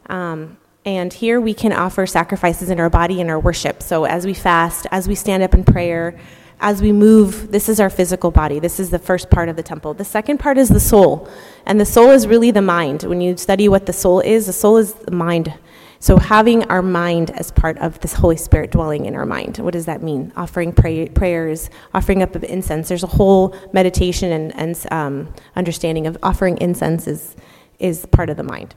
Um, 0.09 0.59
and 0.85 1.13
here 1.13 1.41
we 1.41 1.55
can 1.55 1.73
offer 1.73 2.07
sacrifices 2.07 2.71
in 2.71 2.79
our 2.79 2.89
body 2.89 3.21
and 3.21 3.29
our 3.29 3.41
worship. 3.41 3.83
So 3.83 4.05
as 4.05 4.25
we 4.25 4.35
fast, 4.35 4.87
as 4.93 5.09
we 5.09 5.17
stand 5.17 5.43
up 5.43 5.55
in 5.55 5.65
prayer, 5.65 6.17
as 6.61 6.81
we 6.81 6.91
move, 6.91 7.51
this 7.53 7.69
is 7.69 7.81
our 7.81 7.91
physical 7.91 8.31
body. 8.31 8.59
This 8.59 8.81
is 8.81 8.91
the 8.91 8.99
first 8.99 9.29
part 9.31 9.49
of 9.49 9.57
the 9.57 9.63
temple. 9.63 9.93
The 9.93 10.05
second 10.05 10.39
part 10.39 10.57
is 10.57 10.69
the 10.69 10.81
soul. 10.81 11.29
And 11.67 11.79
the 11.79 11.85
soul 11.85 12.11
is 12.11 12.27
really 12.27 12.51
the 12.51 12.63
mind. 12.63 13.03
When 13.03 13.21
you 13.21 13.37
study 13.37 13.69
what 13.69 13.87
the 13.87 13.93
soul 13.93 14.21
is, 14.21 14.47
the 14.47 14.53
soul 14.53 14.79
is 14.79 14.95
the 14.95 15.11
mind. 15.11 15.53
So, 15.99 16.19
having 16.19 16.65
our 16.65 16.83
mind 16.83 17.31
as 17.31 17.51
part 17.51 17.79
of 17.79 18.01
this 18.01 18.13
Holy 18.15 18.37
Spirit 18.37 18.71
dwelling 18.71 19.07
in 19.07 19.15
our 19.15 19.25
mind, 19.27 19.59
what 19.59 19.73
does 19.73 19.87
that 19.87 20.03
mean? 20.03 20.33
Offering 20.37 20.73
pray- 20.73 21.09
prayers, 21.09 21.71
offering 21.95 22.23
up 22.23 22.35
of 22.35 22.45
incense. 22.45 22.89
There's 22.89 23.03
a 23.03 23.09
whole 23.09 23.57
meditation 23.73 24.31
and, 24.33 24.55
and 24.57 24.87
um, 24.93 25.35
understanding 25.57 26.07
of 26.07 26.19
offering 26.23 26.59
incense 26.59 27.07
is, 27.07 27.35
is 27.79 28.05
part 28.07 28.29
of 28.29 28.37
the 28.37 28.43
mind, 28.43 28.75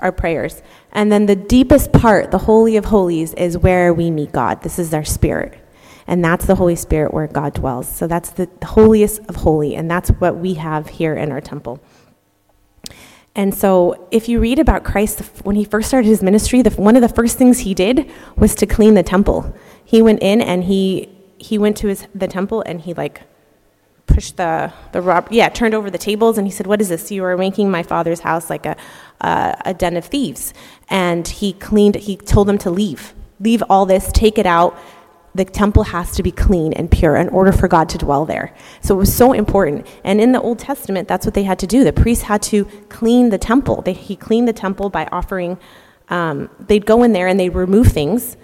our 0.00 0.12
prayers. 0.12 0.62
And 0.92 1.10
then 1.10 1.26
the 1.26 1.36
deepest 1.36 1.92
part, 1.92 2.30
the 2.30 2.38
Holy 2.38 2.76
of 2.76 2.86
Holies, 2.86 3.32
is 3.34 3.56
where 3.56 3.94
we 3.94 4.10
meet 4.10 4.32
God. 4.32 4.62
This 4.62 4.78
is 4.78 4.92
our 4.92 5.04
spirit 5.04 5.58
and 6.06 6.24
that's 6.24 6.46
the 6.46 6.54
Holy 6.54 6.76
Spirit 6.76 7.12
where 7.14 7.26
God 7.26 7.54
dwells. 7.54 7.88
So 7.88 8.06
that's 8.06 8.30
the 8.30 8.48
holiest 8.62 9.20
of 9.28 9.36
holy, 9.36 9.74
and 9.74 9.90
that's 9.90 10.10
what 10.10 10.36
we 10.36 10.54
have 10.54 10.88
here 10.88 11.14
in 11.14 11.32
our 11.32 11.40
temple. 11.40 11.80
And 13.36 13.54
so, 13.54 14.08
if 14.10 14.28
you 14.28 14.40
read 14.40 14.58
about 14.58 14.82
Christ, 14.82 15.20
when 15.44 15.54
he 15.54 15.64
first 15.64 15.88
started 15.88 16.08
his 16.08 16.22
ministry, 16.22 16.62
the, 16.62 16.70
one 16.70 16.96
of 16.96 17.02
the 17.02 17.08
first 17.08 17.38
things 17.38 17.60
he 17.60 17.74
did 17.74 18.10
was 18.36 18.54
to 18.56 18.66
clean 18.66 18.94
the 18.94 19.04
temple. 19.04 19.54
He 19.84 20.02
went 20.02 20.20
in 20.22 20.40
and 20.40 20.64
he 20.64 21.08
he 21.38 21.56
went 21.56 21.76
to 21.78 21.86
his 21.86 22.06
the 22.14 22.26
temple 22.26 22.62
and 22.66 22.80
he 22.80 22.92
like 22.92 23.22
pushed 24.06 24.36
the 24.36 24.72
the 24.92 25.00
rob 25.00 25.28
yeah 25.30 25.48
turned 25.48 25.74
over 25.74 25.90
the 25.90 25.98
tables 25.98 26.38
and 26.38 26.46
he 26.46 26.50
said, 26.50 26.66
"What 26.66 26.80
is 26.80 26.88
this? 26.88 27.12
You 27.12 27.24
are 27.24 27.36
making 27.36 27.70
my 27.70 27.84
father's 27.84 28.20
house 28.20 28.50
like 28.50 28.66
a 28.66 28.76
uh, 29.20 29.54
a 29.64 29.74
den 29.74 29.96
of 29.96 30.06
thieves." 30.06 30.52
And 30.88 31.26
he 31.26 31.52
cleaned. 31.52 31.94
He 31.94 32.16
told 32.16 32.48
them 32.48 32.58
to 32.58 32.70
leave, 32.70 33.14
leave 33.38 33.62
all 33.70 33.86
this, 33.86 34.10
take 34.12 34.38
it 34.38 34.46
out, 34.46 34.76
the 35.34 35.44
temple 35.44 35.84
has 35.84 36.12
to 36.16 36.22
be 36.22 36.32
clean 36.32 36.72
and 36.72 36.90
pure 36.90 37.16
in 37.16 37.28
order 37.28 37.52
for 37.52 37.68
God 37.68 37.88
to 37.90 37.98
dwell 37.98 38.24
there. 38.24 38.54
So 38.80 38.94
it 38.94 38.98
was 38.98 39.14
so 39.14 39.32
important. 39.32 39.86
And 40.02 40.20
in 40.20 40.32
the 40.32 40.40
Old 40.40 40.58
Testament, 40.58 41.06
that's 41.06 41.24
what 41.24 41.34
they 41.34 41.44
had 41.44 41.58
to 41.60 41.66
do. 41.66 41.84
The 41.84 41.92
priests 41.92 42.24
had 42.24 42.42
to 42.42 42.64
clean 42.88 43.30
the 43.30 43.38
temple. 43.38 43.82
They, 43.82 43.92
he 43.92 44.16
cleaned 44.16 44.48
the 44.48 44.52
temple 44.52 44.90
by 44.90 45.06
offering, 45.12 45.58
um, 46.08 46.50
they'd 46.58 46.84
go 46.84 47.02
in 47.04 47.12
there 47.12 47.28
and 47.28 47.38
they'd 47.38 47.54
remove 47.54 47.88
things, 47.88 48.36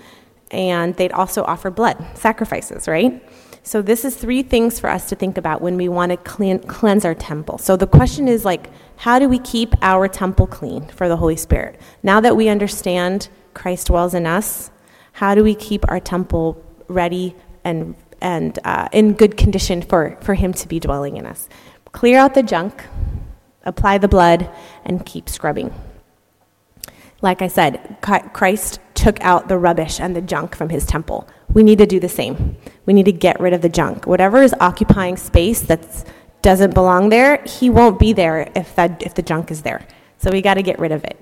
and 0.52 0.94
they'd 0.94 1.12
also 1.12 1.42
offer 1.42 1.70
blood, 1.70 2.04
sacrifices, 2.14 2.86
right? 2.86 3.22
So 3.64 3.82
this 3.82 4.04
is 4.04 4.14
three 4.14 4.44
things 4.44 4.78
for 4.78 4.88
us 4.88 5.08
to 5.08 5.16
think 5.16 5.36
about 5.36 5.60
when 5.60 5.76
we 5.76 5.88
want 5.88 6.10
to 6.10 6.16
clean, 6.18 6.60
cleanse 6.60 7.04
our 7.04 7.16
temple. 7.16 7.58
So 7.58 7.76
the 7.76 7.88
question 7.88 8.28
is 8.28 8.44
like, 8.44 8.70
how 8.94 9.18
do 9.18 9.28
we 9.28 9.40
keep 9.40 9.74
our 9.82 10.06
temple 10.06 10.46
clean 10.46 10.86
for 10.86 11.08
the 11.08 11.16
Holy 11.16 11.34
Spirit? 11.34 11.80
Now 12.04 12.20
that 12.20 12.36
we 12.36 12.48
understand 12.48 13.28
Christ 13.54 13.88
dwells 13.88 14.14
in 14.14 14.24
us, 14.24 14.70
how 15.14 15.34
do 15.34 15.42
we 15.42 15.56
keep 15.56 15.84
our 15.88 15.98
temple 15.98 16.62
ready 16.88 17.34
and, 17.64 17.94
and 18.20 18.58
uh, 18.64 18.88
in 18.92 19.12
good 19.12 19.36
condition 19.36 19.82
for, 19.82 20.16
for 20.20 20.34
Him 20.34 20.52
to 20.54 20.68
be 20.68 20.80
dwelling 20.80 21.16
in 21.16 21.26
us. 21.26 21.48
Clear 21.92 22.18
out 22.18 22.34
the 22.34 22.42
junk, 22.42 22.84
apply 23.64 23.98
the 23.98 24.08
blood, 24.08 24.50
and 24.84 25.04
keep 25.04 25.28
scrubbing. 25.28 25.72
Like 27.22 27.40
I 27.40 27.48
said, 27.48 27.96
Christ 28.32 28.78
took 28.94 29.20
out 29.22 29.48
the 29.48 29.56
rubbish 29.56 29.98
and 30.00 30.14
the 30.14 30.20
junk 30.20 30.54
from 30.54 30.68
his 30.68 30.84
temple. 30.84 31.26
We 31.52 31.62
need 31.62 31.78
to 31.78 31.86
do 31.86 31.98
the 31.98 32.08
same. 32.08 32.56
We 32.84 32.92
need 32.92 33.06
to 33.06 33.12
get 33.12 33.40
rid 33.40 33.52
of 33.52 33.62
the 33.62 33.68
junk. 33.68 34.06
Whatever 34.06 34.42
is 34.42 34.54
occupying 34.60 35.16
space 35.16 35.60
that 35.62 36.04
doesn't 36.42 36.74
belong 36.74 37.08
there, 37.08 37.42
he 37.46 37.70
won't 37.70 37.98
be 37.98 38.12
there 38.12 38.52
if, 38.54 38.74
that, 38.76 39.02
if 39.02 39.14
the 39.14 39.22
junk 39.22 39.50
is 39.50 39.62
there. 39.62 39.86
So 40.18 40.30
we 40.30 40.42
got 40.42 40.54
to 40.54 40.62
get 40.62 40.78
rid 40.78 40.92
of 40.92 41.04
it 41.04 41.18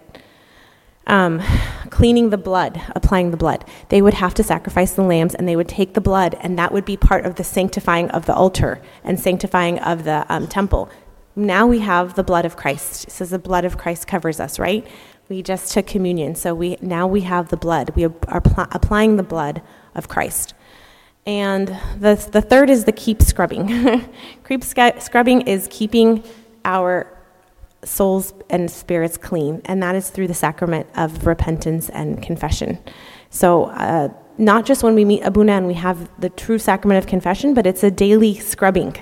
um, 1.07 1.43
cleaning 1.91 2.31
the 2.31 2.39
blood, 2.39 2.81
applying 2.95 3.31
the 3.31 3.37
blood. 3.37 3.65
They 3.89 4.03
would 4.03 4.15
have 4.15 4.35
to 4.35 4.43
sacrifice 4.43 4.93
the 4.93 5.03
lambs 5.03 5.35
and 5.35 5.49
they 5.49 5.57
would 5.57 5.69
take 5.69 5.95
the 5.95 6.01
blood, 6.01 6.37
and 6.41 6.59
that 6.59 6.73
would 6.73 6.85
be 6.85 6.97
part 6.97 7.27
of 7.27 7.37
the 7.37 7.45
sanctifying 7.45 8.11
of 8.11 8.27
the 8.27 8.35
altar 8.35 8.81
and 9.03 9.19
sanctifying 9.19 9.79
of 9.81 10.05
the 10.05 10.25
um, 10.29 10.47
temple. 10.47 10.89
Now 11.37 11.67
we 11.67 11.81
have 11.81 12.15
the 12.15 12.23
blood 12.23 12.45
of 12.45 12.57
Christ. 12.57 13.05
It 13.09 13.11
says 13.11 13.31
the 13.31 13.39
blood 13.39 13.65
of 13.65 13.77
Christ 13.77 14.07
covers 14.07 14.41
us, 14.41 14.59
right? 14.59 14.87
We 15.29 15.43
just 15.43 15.73
took 15.73 15.87
communion, 15.87 16.35
so 16.35 16.55
we 16.55 16.77
now 16.81 17.07
we 17.07 17.23
have 17.23 17.49
the 17.49 17.57
blood. 17.57 17.91
We 17.97 18.05
are 18.05 18.41
pl- 18.41 18.69
applying 18.71 19.17
the 19.17 19.23
blood 19.23 19.63
of 19.95 20.09
Christ. 20.09 20.55
And 21.27 21.69
the, 21.99 22.15
the 22.31 22.43
third 22.43 22.69
is 22.69 22.85
the 22.85 22.93
keep 22.93 23.23
scrubbing. 23.23 24.05
keep 24.49 24.63
scrubbing 24.63 25.41
is 25.43 25.67
keeping 25.71 26.23
our 26.65 27.07
souls 27.85 28.35
and 28.51 28.71
spirits 28.71 29.17
clean, 29.17 29.63
and 29.65 29.83
that 29.83 29.95
is 29.95 30.11
through 30.11 30.29
the 30.29 30.35
sacrament 30.35 30.87
of 30.97 31.27
repentance 31.27 31.89
and 31.91 32.23
confession. 32.23 32.79
So, 33.31 33.65
uh, 33.65 34.09
not 34.37 34.67
just 34.67 34.83
when 34.83 34.95
we 34.95 35.05
meet 35.05 35.23
Abuna 35.23 35.53
and 35.53 35.67
we 35.67 35.75
have 35.75 36.11
the 36.21 36.29
true 36.29 36.59
sacrament 36.59 36.99
of 36.99 37.09
confession, 37.09 37.55
but 37.55 37.67
it's 37.67 37.85
a 37.85 37.91
daily 37.91 38.35
scrubbing. 38.35 38.97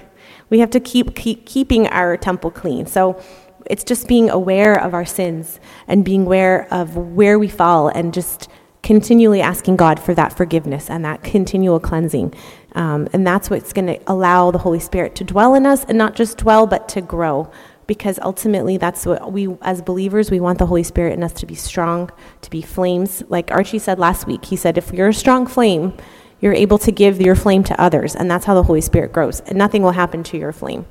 We 0.51 0.59
have 0.59 0.71
to 0.71 0.81
keep, 0.81 1.15
keep 1.15 1.47
keeping 1.47 1.87
our 1.89 2.17
temple 2.17 2.51
clean. 2.51 2.87
So, 2.87 3.21
it's 3.67 3.85
just 3.85 4.09
being 4.09 4.29
aware 4.29 4.75
of 4.75 4.95
our 4.95 5.05
sins 5.05 5.61
and 5.87 6.05
being 6.05 6.27
aware 6.27 6.67
of 6.73 6.97
where 6.97 7.39
we 7.39 7.49
fall 7.49 7.89
and 7.89 8.13
just 8.13 8.49
continually 8.83 9.41
asking 9.41 9.77
God 9.77 10.01
for 10.01 10.15
that 10.15 10.37
forgiveness 10.37 10.91
and 10.91 11.05
that 11.05 11.23
continual 11.23 11.79
cleansing. 11.79 12.35
Um, 12.75 13.09
and 13.13 13.27
that's 13.27 13.49
what's 13.49 13.73
going 13.73 13.87
to 13.87 14.01
allow 14.07 14.51
the 14.51 14.59
Holy 14.59 14.81
Spirit 14.81 15.15
to 15.17 15.25
dwell 15.25 15.55
in 15.55 15.67
us 15.67 15.85
and 15.85 15.97
not 15.97 16.15
just 16.15 16.39
dwell, 16.39 16.67
but 16.67 16.89
to 16.91 17.01
grow. 17.01 17.51
Because 17.93 18.19
ultimately, 18.23 18.79
that's 18.79 19.05
what 19.05 19.35
we, 19.35 19.55
as 19.61 19.83
believers, 19.83 20.31
we 20.31 20.41
want 20.41 20.59
the 20.59 20.65
Holy 20.65 20.83
Spirit 20.83 21.13
in 21.13 21.23
us 21.23 21.35
to 21.35 21.45
be 21.45 21.55
strong, 21.55 22.11
to 22.41 22.49
be 22.49 22.63
flames. 22.63 23.23
Like 23.29 23.51
Archie 23.51 23.79
said 23.79 23.99
last 23.99 24.27
week, 24.27 24.47
he 24.47 24.57
said, 24.57 24.79
if 24.79 24.95
you're 24.95 25.09
a 25.09 25.13
strong 25.15 25.47
flame, 25.47 25.93
you're 26.41 26.55
able 26.55 26.79
to 26.79 26.91
give 26.91 27.21
your 27.21 27.35
flame 27.35 27.63
to 27.65 27.79
others. 27.79 28.17
And 28.17 28.31
that's 28.31 28.47
how 28.47 28.55
the 28.55 28.63
Holy 28.63 28.81
Spirit 28.81 29.13
grows. 29.13 29.41
And 29.41 29.59
nothing 29.59 29.83
will 29.83 29.91
happen 29.93 30.23
to 30.23 30.39
your 30.39 30.53
flame. 30.53 30.87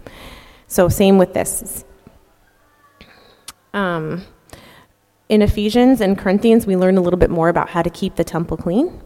So, 0.67 0.89
same 0.89 1.17
with 1.17 1.33
this. 1.33 1.83
Um, 3.73 4.23
in 5.27 5.41
Ephesians 5.41 6.01
and 6.01 6.15
Corinthians, 6.15 6.67
we 6.67 6.75
learn 6.75 6.97
a 6.97 7.01
little 7.01 7.17
bit 7.17 7.31
more 7.31 7.49
about 7.49 7.69
how 7.69 7.81
to 7.81 7.89
keep 7.89 8.15
the 8.15 8.23
temple 8.23 8.57
clean. 8.57 9.01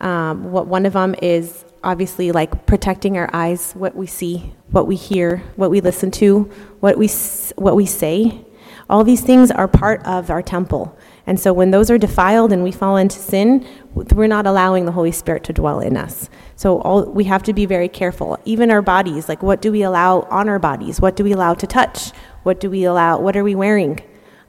Um, 0.00 0.50
what 0.50 0.66
one 0.66 0.86
of 0.86 0.94
them 0.94 1.14
is 1.22 1.64
obviously 1.82 2.32
like 2.32 2.66
protecting 2.66 3.16
our 3.16 3.30
eyes, 3.32 3.72
what 3.72 3.94
we 3.94 4.06
see, 4.06 4.54
what 4.70 4.86
we 4.86 4.96
hear, 4.96 5.38
what 5.56 5.70
we 5.70 5.80
listen 5.80 6.10
to, 6.12 6.50
what 6.80 6.98
we 6.98 7.08
what 7.56 7.76
we 7.76 7.86
say. 7.86 8.44
All 8.90 9.04
these 9.04 9.20
things 9.20 9.50
are 9.50 9.68
part 9.68 10.02
of 10.06 10.30
our 10.30 10.42
temple. 10.42 10.96
And 11.26 11.38
so 11.38 11.52
when 11.52 11.70
those 11.70 11.90
are 11.90 11.98
defiled 11.98 12.52
and 12.52 12.64
we 12.64 12.72
fall 12.72 12.96
into 12.96 13.18
sin, 13.18 13.66
we're 13.94 14.26
not 14.26 14.46
allowing 14.46 14.86
the 14.86 14.92
Holy 14.92 15.12
Spirit 15.12 15.44
to 15.44 15.52
dwell 15.52 15.80
in 15.80 15.94
us. 15.94 16.30
So 16.56 16.80
all, 16.80 17.04
we 17.04 17.24
have 17.24 17.42
to 17.44 17.52
be 17.52 17.66
very 17.66 17.88
careful. 17.88 18.38
Even 18.46 18.70
our 18.70 18.80
bodies, 18.80 19.28
like 19.28 19.42
what 19.42 19.60
do 19.60 19.70
we 19.70 19.82
allow 19.82 20.20
on 20.30 20.48
our 20.48 20.58
bodies? 20.58 21.02
What 21.02 21.16
do 21.16 21.24
we 21.24 21.32
allow 21.32 21.52
to 21.52 21.66
touch? 21.66 22.12
What 22.44 22.60
do 22.60 22.70
we 22.70 22.84
allow? 22.84 23.20
What 23.20 23.36
are 23.36 23.44
we 23.44 23.54
wearing? 23.54 24.00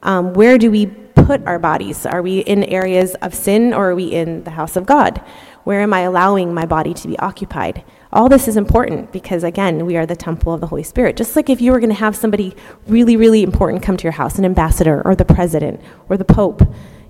Um, 0.03 0.33
where 0.33 0.57
do 0.57 0.71
we 0.71 0.85
put 0.85 1.45
our 1.45 1.59
bodies? 1.59 2.05
Are 2.05 2.21
we 2.21 2.39
in 2.39 2.63
areas 2.63 3.15
of 3.15 3.35
sin 3.35 3.73
or 3.73 3.89
are 3.91 3.95
we 3.95 4.05
in 4.05 4.43
the 4.45 4.51
house 4.51 4.77
of 4.77 4.85
God? 4.85 5.21
Where 5.69 5.81
am 5.81 5.93
I 5.93 5.99
allowing 5.99 6.51
my 6.51 6.65
body 6.65 6.95
to 6.95 7.07
be 7.07 7.19
occupied? 7.19 7.83
All 8.11 8.27
this 8.27 8.47
is 8.47 8.57
important 8.57 9.11
because, 9.11 9.43
again, 9.43 9.85
we 9.85 9.97
are 9.97 10.05
the 10.07 10.15
temple 10.15 10.51
of 10.51 10.61
the 10.61 10.65
Holy 10.65 10.81
Spirit. 10.81 11.15
Just 11.15 11.35
like 11.35 11.47
if 11.47 11.61
you 11.61 11.71
were 11.71 11.79
going 11.79 11.91
to 11.91 11.95
have 11.95 12.15
somebody 12.15 12.55
really, 12.87 13.15
really 13.15 13.43
important 13.43 13.83
come 13.83 13.95
to 13.95 14.03
your 14.03 14.13
house, 14.13 14.39
an 14.39 14.45
ambassador 14.45 15.03
or 15.05 15.13
the 15.13 15.25
president 15.25 15.79
or 16.09 16.17
the 16.17 16.25
pope, 16.25 16.63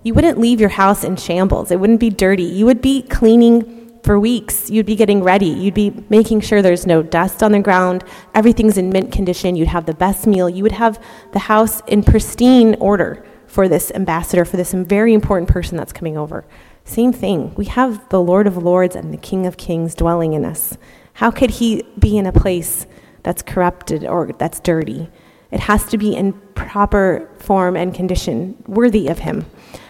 you 0.04 0.14
wouldn't 0.14 0.38
leave 0.38 0.60
your 0.60 0.68
house 0.68 1.06
in 1.06 1.16
shambles. 1.16 1.72
It 1.72 1.80
wouldn't 1.80 2.02
be 2.02 2.10
dirty. 2.10 2.44
You 2.44 2.66
would 2.66 2.82
be 2.82 3.04
cleaning 3.04 3.98
for 4.04 4.20
weeks. 4.20 4.70
You'd 4.70 4.86
be 4.86 4.98
getting 4.98 5.24
ready. 5.24 5.48
You'd 5.48 5.74
be 5.74 6.04
making 6.10 6.42
sure 6.42 6.62
there's 6.62 6.86
no 6.86 7.02
dust 7.02 7.42
on 7.42 7.54
the 7.54 7.62
ground. 7.62 8.04
Everything's 8.36 8.78
in 8.78 8.90
mint 8.90 9.14
condition. 9.14 9.56
You'd 9.56 9.70
have 9.70 9.86
the 9.86 9.94
best 9.94 10.28
meal. 10.28 10.50
You 10.50 10.64
would 10.64 10.74
have 10.74 11.02
the 11.32 11.40
house 11.40 11.80
in 11.88 12.04
pristine 12.04 12.76
order 12.82 13.26
for 13.48 13.70
this 13.70 13.90
ambassador, 13.96 14.44
for 14.44 14.58
this 14.58 14.74
very 14.74 15.14
important 15.14 15.48
person 15.48 15.78
that's 15.78 15.94
coming 15.94 16.18
over. 16.18 16.46
Same 16.90 17.14
thing. 17.14 17.54
We 17.54 17.66
have 17.66 18.10
the 18.10 18.20
Lord 18.20 18.48
of 18.48 18.58
Lords 18.58 18.96
and 18.96 19.14
the 19.14 19.18
King 19.18 19.46
of 19.46 19.58
Kings 19.58 19.94
dwelling 19.94 20.34
in 20.34 20.44
us. 20.44 20.76
How 21.14 21.30
could 21.30 21.52
he 21.52 21.84
be 22.00 22.18
in 22.18 22.26
a 22.26 22.32
place 22.32 22.88
that's 23.22 23.44
corrupted 23.44 24.04
or 24.04 24.32
that's 24.40 24.60
dirty? 24.60 25.08
It 25.52 25.60
has 25.60 25.86
to 25.90 26.00
be 26.00 26.16
in 26.16 26.34
proper 26.56 27.30
form 27.38 27.76
and 27.76 27.94
condition, 27.94 28.58
worthy 28.66 29.08
of 29.08 29.20
him. 29.20 29.46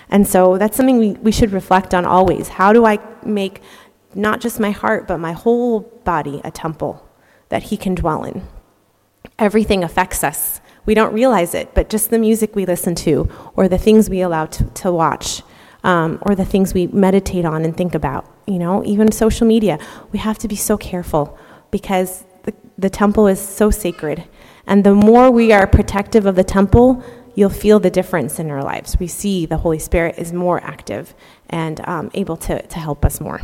And 0.09 0.27
so 0.27 0.57
that's 0.57 0.75
something 0.75 0.97
we, 0.97 1.11
we 1.13 1.31
should 1.31 1.53
reflect 1.53 1.93
on 1.93 2.03
always. 2.03 2.49
How 2.49 2.73
do 2.73 2.85
I 2.85 2.99
make 3.23 3.61
not 4.13 4.41
just 4.41 4.59
my 4.59 4.71
heart, 4.71 5.07
but 5.07 5.19
my 5.19 5.31
whole 5.31 5.79
body 6.03 6.41
a 6.43 6.51
temple 6.51 7.07
that 7.47 7.63
he 7.63 7.77
can 7.77 7.95
dwell 7.95 8.25
in? 8.25 8.45
Everything 9.37 9.85
affects 9.85 10.21
us 10.21 10.59
we 10.89 10.95
don't 10.95 11.13
realize 11.13 11.53
it, 11.53 11.75
but 11.75 11.87
just 11.87 12.09
the 12.09 12.17
music 12.17 12.55
we 12.55 12.65
listen 12.65 12.95
to, 12.95 13.29
or 13.55 13.67
the 13.67 13.77
things 13.77 14.09
we 14.09 14.21
allow 14.21 14.47
to, 14.47 14.63
to 14.63 14.91
watch, 14.91 15.43
um, 15.83 16.19
or 16.23 16.35
the 16.35 16.45
things 16.45 16.73
we 16.73 16.87
meditate 16.87 17.45
on 17.45 17.63
and 17.63 17.75
think 17.75 17.95
about, 17.95 18.25
you 18.45 18.59
know, 18.59 18.83
even 18.85 19.11
social 19.11 19.47
media, 19.47 19.79
we 20.11 20.19
have 20.19 20.37
to 20.39 20.47
be 20.47 20.55
so 20.55 20.77
careful 20.77 21.37
because 21.71 22.25
the, 22.43 22.53
the 22.77 22.89
temple 22.89 23.27
is 23.27 23.39
so 23.39 23.71
sacred. 23.71 24.25
And 24.67 24.83
the 24.83 24.93
more 24.93 25.31
we 25.31 25.51
are 25.51 25.65
protective 25.65 26.25
of 26.25 26.35
the 26.35 26.43
temple, 26.43 27.03
you'll 27.35 27.49
feel 27.49 27.79
the 27.79 27.89
difference 27.89 28.39
in 28.39 28.49
our 28.49 28.63
lives. 28.63 28.99
We 28.99 29.07
see 29.07 29.45
the 29.45 29.57
Holy 29.57 29.79
Spirit 29.79 30.15
is 30.17 30.33
more 30.33 30.61
active 30.63 31.13
and 31.49 31.79
um, 31.87 32.11
able 32.13 32.37
to, 32.37 32.61
to 32.61 32.79
help 32.79 33.05
us 33.05 33.21
more. 33.21 33.41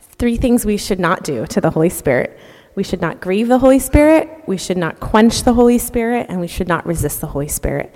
Three 0.00 0.36
things 0.36 0.66
we 0.66 0.76
should 0.76 1.00
not 1.00 1.22
do 1.22 1.46
to 1.46 1.60
the 1.60 1.70
Holy 1.70 1.88
Spirit. 1.88 2.38
We 2.74 2.82
should 2.82 3.00
not 3.00 3.20
grieve 3.20 3.48
the 3.48 3.58
Holy 3.58 3.78
Spirit, 3.78 4.28
we 4.46 4.56
should 4.56 4.76
not 4.76 5.00
quench 5.00 5.42
the 5.42 5.54
Holy 5.54 5.78
Spirit, 5.78 6.26
and 6.28 6.40
we 6.40 6.46
should 6.46 6.68
not 6.68 6.86
resist 6.86 7.20
the 7.20 7.26
Holy 7.28 7.48
Spirit. 7.48 7.94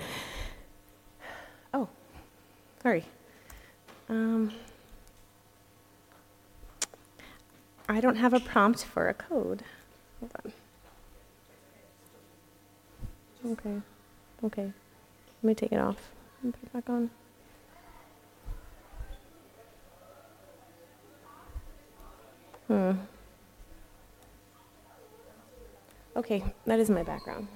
Sorry. 2.85 3.03
Um, 4.09 4.53
I 7.89 7.99
don't 7.99 8.17
have 8.17 8.35
a 8.35 8.39
prompt 8.39 8.85
for 8.85 9.09
a 9.09 9.13
code. 9.15 9.63
Hold 10.19 10.31
on. 13.43 13.53
Okay. 13.53 13.81
Okay. 14.43 14.71
Let 15.41 15.43
me 15.43 15.55
take 15.55 15.71
it 15.71 15.79
off 15.79 15.97
and 16.43 16.53
put 16.53 16.61
it 16.61 16.73
back 16.73 16.87
on. 16.87 17.09
Hmm. 22.67 22.91
Okay, 26.15 26.43
that 26.67 26.79
is 26.79 26.91
my 26.91 27.01
background. 27.01 27.47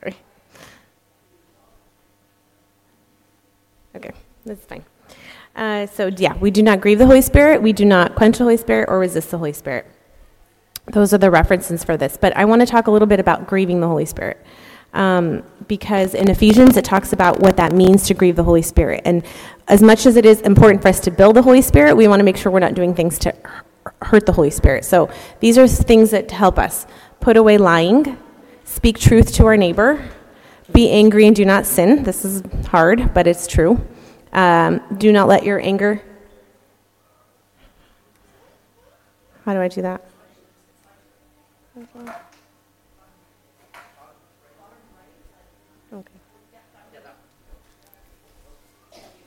Sorry. 0.00 0.16
Okay, 3.94 4.10
that's 4.44 4.64
fine. 4.64 4.84
Uh, 5.54 5.86
so, 5.86 6.06
yeah, 6.06 6.36
we 6.38 6.50
do 6.50 6.62
not 6.62 6.80
grieve 6.80 6.98
the 6.98 7.06
Holy 7.06 7.20
Spirit, 7.20 7.62
we 7.62 7.72
do 7.72 7.84
not 7.84 8.14
quench 8.14 8.38
the 8.38 8.44
Holy 8.44 8.56
Spirit, 8.56 8.88
or 8.88 8.98
resist 8.98 9.30
the 9.30 9.38
Holy 9.38 9.52
Spirit. 9.52 9.86
Those 10.86 11.14
are 11.14 11.18
the 11.18 11.30
references 11.30 11.84
for 11.84 11.96
this. 11.96 12.16
But 12.16 12.36
I 12.36 12.44
want 12.44 12.60
to 12.60 12.66
talk 12.66 12.86
a 12.86 12.90
little 12.90 13.06
bit 13.06 13.20
about 13.20 13.46
grieving 13.46 13.80
the 13.80 13.86
Holy 13.86 14.06
Spirit. 14.06 14.44
Um, 14.94 15.42
because 15.68 16.14
in 16.14 16.28
Ephesians 16.28 16.76
it 16.76 16.84
talks 16.84 17.14
about 17.14 17.40
what 17.40 17.56
that 17.56 17.72
means 17.72 18.06
to 18.08 18.14
grieve 18.14 18.36
the 18.36 18.44
Holy 18.44 18.60
Spirit. 18.60 19.00
And 19.06 19.24
as 19.68 19.82
much 19.82 20.04
as 20.04 20.16
it 20.16 20.26
is 20.26 20.42
important 20.42 20.82
for 20.82 20.88
us 20.88 21.00
to 21.00 21.10
build 21.10 21.36
the 21.36 21.42
Holy 21.42 21.62
Spirit, 21.62 21.96
we 21.96 22.08
want 22.08 22.20
to 22.20 22.24
make 22.24 22.36
sure 22.36 22.52
we're 22.52 22.58
not 22.58 22.74
doing 22.74 22.94
things 22.94 23.18
to 23.20 23.34
hurt 24.02 24.26
the 24.26 24.32
Holy 24.32 24.50
Spirit. 24.50 24.84
So 24.84 25.10
these 25.40 25.56
are 25.56 25.66
things 25.66 26.10
that 26.10 26.30
help 26.30 26.58
us 26.58 26.86
put 27.20 27.36
away 27.36 27.56
lying, 27.56 28.18
speak 28.64 28.98
truth 28.98 29.32
to 29.34 29.46
our 29.46 29.56
neighbor, 29.56 30.10
be 30.72 30.90
angry 30.90 31.26
and 31.26 31.34
do 31.34 31.44
not 31.44 31.64
sin. 31.64 32.02
This 32.02 32.24
is 32.24 32.42
hard, 32.66 33.14
but 33.14 33.26
it's 33.26 33.46
true. 33.46 33.86
Um, 34.32 34.80
do 34.96 35.12
not 35.12 35.28
let 35.28 35.44
your 35.44 35.60
anger. 35.60 36.02
How 39.44 39.54
do 39.54 39.60
I 39.60 39.68
do 39.68 39.82
that? 39.82 40.02
Okay. 45.92 46.12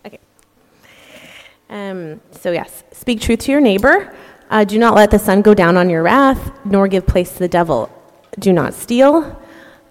Okay. 0.05 0.19
Um, 1.69 2.21
so, 2.31 2.51
yes, 2.51 2.83
speak 2.91 3.21
truth 3.21 3.39
to 3.39 3.51
your 3.51 3.61
neighbor. 3.61 4.15
Uh, 4.49 4.63
do 4.63 4.79
not 4.79 4.95
let 4.95 5.11
the 5.11 5.19
sun 5.19 5.41
go 5.41 5.53
down 5.53 5.77
on 5.77 5.89
your 5.89 6.03
wrath, 6.03 6.51
nor 6.65 6.87
give 6.87 7.05
place 7.05 7.33
to 7.33 7.39
the 7.39 7.47
devil. 7.47 7.89
Do 8.39 8.53
not 8.53 8.73
steal. 8.73 9.41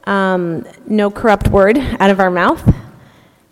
Um, 0.04 0.66
no 0.86 1.10
corrupt 1.10 1.48
word 1.48 1.78
out 1.78 2.10
of 2.10 2.20
our 2.20 2.30
mouth. 2.30 2.83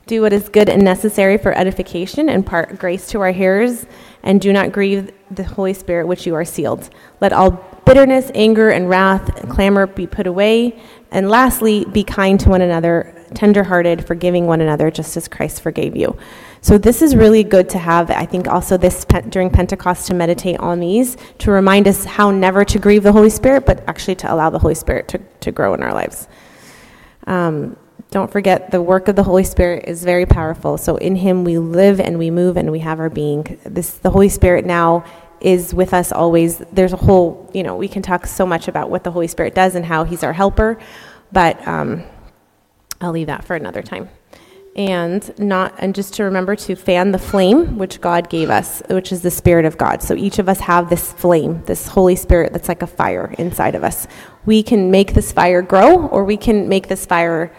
Do 0.07 0.23
what 0.23 0.33
is 0.33 0.49
good 0.49 0.69
and 0.69 0.85
necessary 0.85 1.38
for 1.38 1.57
edification, 1.57 2.29
and 2.29 2.45
part 2.45 2.79
grace 2.79 3.07
to 3.09 3.21
our 3.21 3.31
hearers, 3.31 3.87
and 4.23 4.41
do 4.41 4.53
not 4.53 4.73
grieve 4.73 5.12
the 5.31 5.45
Holy 5.45 5.75
Spirit, 5.75 6.07
which 6.07 6.27
you 6.27 6.35
are 6.35 6.45
sealed. 6.45 6.91
Let 7.21 7.33
all 7.33 7.51
bitterness, 7.85 8.31
anger, 8.35 8.71
and 8.71 8.88
wrath 8.88 9.41
and 9.41 9.51
clamor 9.51 9.87
be 9.87 10.07
put 10.07 10.27
away. 10.27 10.81
And 11.11 11.29
lastly, 11.29 11.85
be 11.85 12.05
kind 12.05 12.41
to 12.41 12.49
one 12.49 12.62
another, 12.62 13.15
tenderhearted, 13.35 14.07
forgiving 14.07 14.47
one 14.47 14.61
another, 14.61 14.91
just 14.91 15.17
as 15.17 15.29
Christ 15.29 15.61
forgave 15.61 15.97
you. 15.97 16.17
So 16.62 16.79
this 16.79 17.03
is 17.03 17.15
really 17.15 17.45
good 17.45 17.69
to 17.71 17.79
have. 17.79 18.11
I 18.11 18.25
think 18.25 18.49
also 18.49 18.77
this 18.77 19.05
during 19.29 19.51
Pentecost 19.51 20.07
to 20.09 20.15
meditate 20.15 20.59
on 20.59 20.81
these 20.81 21.17
to 21.38 21.51
remind 21.51 21.87
us 21.87 22.05
how 22.05 22.31
never 22.31 22.65
to 22.65 22.79
grieve 22.79 23.03
the 23.03 23.12
Holy 23.12 23.31
Spirit, 23.31 23.67
but 23.67 23.87
actually 23.88 24.15
to 24.17 24.33
allow 24.33 24.49
the 24.49 24.59
Holy 24.59 24.75
Spirit 24.75 25.09
to, 25.09 25.19
to 25.41 25.53
grow 25.53 25.75
in 25.75 25.83
our 25.83 25.93
lives. 25.93 26.29
Um, 27.27 27.77
don't 28.12 28.31
forget 28.31 28.70
the 28.70 28.83
work 28.83 29.09
of 29.09 29.16
the 29.16 29.22
Holy 29.22 29.42
Spirit 29.42 29.87
is 29.88 30.05
very 30.05 30.27
powerful. 30.27 30.77
So 30.77 30.96
in 30.96 31.16
Him 31.16 31.44
we 31.44 31.59
live 31.59 31.98
and 31.98 32.18
we 32.18 32.31
move 32.31 32.59
and 32.59 32.70
we 32.70 32.81
have 32.81 33.01
our 33.01 33.09
being. 33.09 33.59
This 33.64 33.94
the 33.94 34.11
Holy 34.11 34.29
Spirit 34.29 34.66
now 34.66 35.05
is 35.40 35.75
with 35.75 35.94
us 35.94 36.12
always. 36.12 36.59
There's 36.59 36.92
a 36.92 36.98
whole, 36.98 37.51
you 37.55 37.62
know, 37.62 37.75
we 37.75 37.88
can 37.88 38.03
talk 38.03 38.27
so 38.27 38.44
much 38.44 38.68
about 38.68 38.90
what 38.90 39.03
the 39.03 39.11
Holy 39.11 39.29
Spirit 39.29 39.55
does 39.55 39.75
and 39.75 39.87
how 39.87 40.05
He's 40.05 40.22
our 40.22 40.35
helper, 40.35 40.79
but 41.33 41.66
um, 41.66 42.03
I'll 43.01 43.12
leave 43.12 43.29
that 43.29 43.44
for 43.44 43.57
another 43.57 43.83
time. 43.83 44.11
And 44.77 45.38
not, 45.38 45.75
and 45.79 45.94
just 45.94 46.14
to 46.14 46.25
remember 46.25 46.55
to 46.57 46.77
fan 46.77 47.12
the 47.12 47.18
flame 47.18 47.79
which 47.79 48.01
God 48.01 48.29
gave 48.29 48.51
us, 48.51 48.83
which 48.88 49.11
is 49.11 49.22
the 49.22 49.31
Spirit 49.31 49.64
of 49.64 49.79
God. 49.79 50.03
So 50.03 50.14
each 50.14 50.38
of 50.38 50.51
us 50.51 50.61
have 50.61 50.90
this 50.90 51.12
flame, 51.12 51.62
this 51.64 51.88
Holy 51.88 52.16
Spirit 52.16 52.53
that's 52.53 52.68
like 52.68 52.83
a 52.83 52.87
fire 52.87 53.35
inside 53.38 53.75
of 53.75 53.85
us. 53.85 54.07
We 54.44 54.62
can 54.62 54.90
make 54.90 55.14
this 55.14 55.33
fire 55.33 55.62
grow, 55.62 56.07
or 56.09 56.25
we 56.25 56.37
can 56.37 56.68
make 56.68 56.88
this 56.88 57.07
fire 57.07 57.55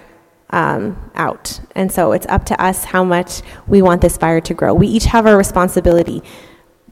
um, 0.54 1.12
out. 1.16 1.60
And 1.76 1.92
so 1.92 2.12
it's 2.12 2.28
up 2.28 2.46
to 2.46 2.63
us 2.63 2.86
how 2.86 3.04
much 3.04 3.42
we 3.68 3.82
want 3.82 4.02
this 4.02 4.16
fire 4.16 4.39
to 4.42 4.54
grow. 4.54 4.74
We 4.74 4.88
each 4.88 5.06
have 5.06 5.26
our 5.26 5.36
responsibility. 5.36 6.22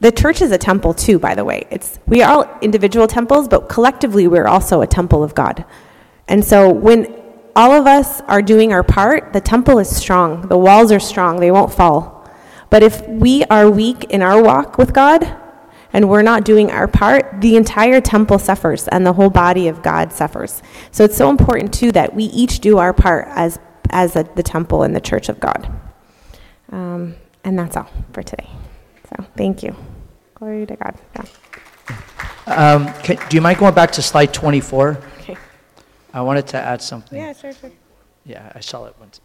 The 0.00 0.10
church 0.10 0.42
is 0.42 0.50
a 0.50 0.58
temple 0.58 0.94
too, 0.94 1.20
by 1.20 1.36
the 1.36 1.44
way. 1.44 1.66
It's 1.70 2.00
we 2.06 2.22
are 2.22 2.30
all 2.30 2.58
individual 2.60 3.06
temples, 3.06 3.46
but 3.46 3.68
collectively 3.68 4.26
we're 4.26 4.48
also 4.48 4.82
a 4.82 4.86
temple 4.86 5.22
of 5.22 5.34
God. 5.34 5.64
And 6.26 6.44
so 6.44 6.68
when 6.68 7.22
all 7.54 7.70
of 7.70 7.86
us 7.86 8.20
are 8.22 8.42
doing 8.42 8.72
our 8.72 8.82
part, 8.82 9.32
the 9.32 9.40
temple 9.40 9.78
is 9.78 9.94
strong. 9.94 10.48
The 10.48 10.58
walls 10.58 10.90
are 10.90 11.00
strong. 11.00 11.38
They 11.38 11.52
won't 11.52 11.72
fall. 11.72 12.28
But 12.68 12.82
if 12.82 13.06
we 13.06 13.44
are 13.44 13.70
weak 13.70 14.04
in 14.04 14.22
our 14.22 14.42
walk 14.42 14.76
with 14.76 14.92
God 14.92 15.22
and 15.92 16.08
we're 16.08 16.22
not 16.22 16.44
doing 16.44 16.70
our 16.70 16.88
part, 16.88 17.40
the 17.40 17.56
entire 17.56 18.00
temple 18.00 18.38
suffers 18.38 18.88
and 18.88 19.06
the 19.06 19.12
whole 19.12 19.30
body 19.30 19.68
of 19.68 19.82
God 19.82 20.12
suffers. 20.12 20.62
So 20.90 21.04
it's 21.04 21.16
so 21.16 21.30
important 21.30 21.72
too 21.72 21.92
that 21.92 22.14
we 22.14 22.24
each 22.24 22.60
do 22.60 22.78
our 22.78 22.92
part 22.92 23.28
as 23.28 23.58
as 23.90 24.16
a, 24.16 24.22
the 24.34 24.42
temple 24.42 24.82
and 24.82 24.96
the 24.96 25.00
church 25.00 25.28
of 25.28 25.38
God. 25.38 25.70
Um, 26.70 27.14
and 27.44 27.58
that's 27.58 27.76
all 27.76 27.90
for 28.12 28.22
today. 28.22 28.48
So 29.10 29.24
thank 29.36 29.62
you. 29.62 29.76
Glory 30.34 30.64
to 30.66 30.76
God. 30.76 30.98
Yeah. 31.14 31.96
Um, 32.46 32.92
can, 33.02 33.16
do 33.28 33.36
you 33.36 33.42
mind 33.42 33.58
going 33.58 33.74
back 33.74 33.92
to 33.92 34.02
slide 34.02 34.32
24? 34.32 34.98
Okay. 35.20 35.36
I 36.14 36.22
wanted 36.22 36.46
to 36.48 36.58
add 36.58 36.80
something. 36.80 37.18
Yeah, 37.18 37.32
sure, 37.34 37.52
sure. 37.52 37.70
Yeah, 38.24 38.50
I 38.54 38.60
saw 38.60 38.86
it 38.86 38.94
once. 38.98 39.20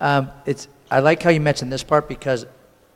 Um, 0.00 0.30
it's, 0.44 0.68
I 0.90 1.00
like 1.00 1.22
how 1.22 1.30
you 1.30 1.40
mentioned 1.40 1.72
this 1.72 1.84
part 1.84 2.08
because 2.08 2.42
it 2.42 2.50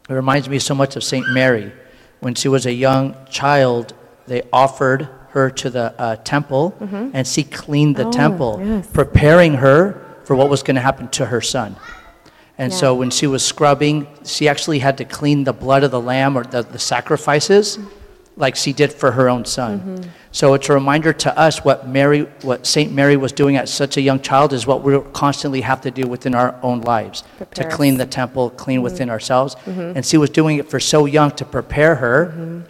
reminds 0.08 0.48
me 0.48 0.58
so 0.58 0.74
much 0.74 0.96
of 0.96 1.04
St. 1.04 1.28
Mary. 1.30 1.72
When 2.20 2.34
she 2.34 2.48
was 2.48 2.66
a 2.66 2.72
young 2.72 3.16
child, 3.30 3.94
they 4.26 4.42
offered 4.52 5.08
her 5.30 5.50
to 5.50 5.70
the 5.70 5.94
uh, 6.00 6.16
temple 6.16 6.74
and 7.14 7.26
she 7.26 7.44
cleaned 7.44 7.96
the 7.96 8.06
Oh, 8.06 8.12
temple, 8.12 8.60
yes. 8.64 8.86
preparing 8.92 9.54
her 9.54 10.04
for 10.24 10.34
what 10.34 10.48
was 10.50 10.62
going 10.62 10.74
to 10.76 10.80
happen 10.80 11.08
to 11.08 11.26
her 11.26 11.40
son. 11.40 11.76
And 12.58 12.72
so 12.74 12.92
when 12.94 13.10
she 13.10 13.26
was 13.28 13.44
scrubbing, 13.44 14.08
she 14.24 14.48
actually 14.48 14.80
had 14.80 14.98
to 14.98 15.04
clean 15.04 15.44
the 15.44 15.52
blood 15.52 15.84
of 15.84 15.90
the 15.92 16.00
lamb 16.00 16.36
or 16.36 16.42
the, 16.44 16.62
the 16.62 16.78
sacrifices 16.78 17.78
like 18.38 18.56
she 18.56 18.72
did 18.72 18.92
for 18.92 19.10
her 19.12 19.28
own 19.28 19.44
son. 19.44 19.80
Mm-hmm. 19.80 20.08
So 20.30 20.54
it's 20.54 20.68
a 20.68 20.72
reminder 20.72 21.12
to 21.12 21.38
us 21.38 21.64
what 21.64 21.88
Mary, 21.88 22.22
what 22.42 22.66
Saint 22.66 22.92
Mary 22.92 23.16
was 23.16 23.32
doing 23.32 23.56
at 23.56 23.68
such 23.68 23.96
a 23.96 24.00
young 24.00 24.20
child 24.20 24.52
is 24.52 24.66
what 24.66 24.82
we 24.82 24.98
constantly 25.12 25.60
have 25.62 25.80
to 25.82 25.90
do 25.90 26.06
within 26.06 26.34
our 26.34 26.54
own 26.62 26.80
lives 26.82 27.22
Prepare 27.36 27.46
to. 27.54 27.60
Mm-hmm. 27.62 27.76
clean 27.76 27.96
the 27.98 28.06
temple, 28.06 28.50
clean 28.50 28.80
within 28.80 29.10
ourselves. 29.10 29.56
And 29.66 30.06
she 30.06 30.16
was 30.16 30.30
doing 30.30 30.58
it 30.58 30.70
for 30.70 30.78
so 30.80 31.04
young 31.06 31.30
to 31.32 31.44
prepare 31.44 31.96
her 31.96 32.26
Mm-hmm. 32.26 32.60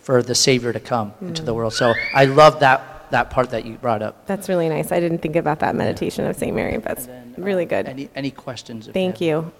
for 0.00 0.22
the 0.22 0.34
Savior 0.34 0.72
to 0.72 0.80
come 0.80 1.12
into 1.20 1.42
the 1.42 1.52
world. 1.52 1.74
So 1.74 1.92
I 2.14 2.24
love 2.24 2.60
that, 2.60 3.10
that 3.10 3.28
part 3.30 3.50
that 3.50 3.66
you 3.66 3.74
brought 3.76 4.00
up. 4.02 4.26
That's 4.26 4.48
really 4.48 4.68
nice. 4.70 4.90
I 4.92 5.00
didn't 5.00 5.18
think 5.18 5.36
about 5.36 5.58
that 5.60 5.74
meditation 5.74 6.24
of 6.24 6.36
St. 6.36 6.54
Mary, 6.56 6.78
but 6.78 6.92
it's 6.92 7.08
really 7.36 7.66
good. 7.66 7.86
Any, 7.86 8.08
any 8.14 8.30
questions? 8.30 8.88
Thank 8.88 9.16
have- 9.16 9.22
you. 9.22 9.52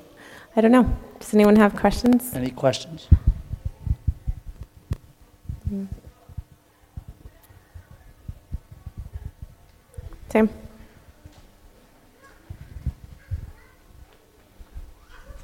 I 0.56 0.62
don't 0.62 0.72
know. 0.72 0.86
Does 1.20 1.34
anyone 1.34 1.56
have 1.56 1.76
questions? 1.76 2.32
Any 2.34 2.50
questions? 2.50 3.06
Sam? 10.30 10.48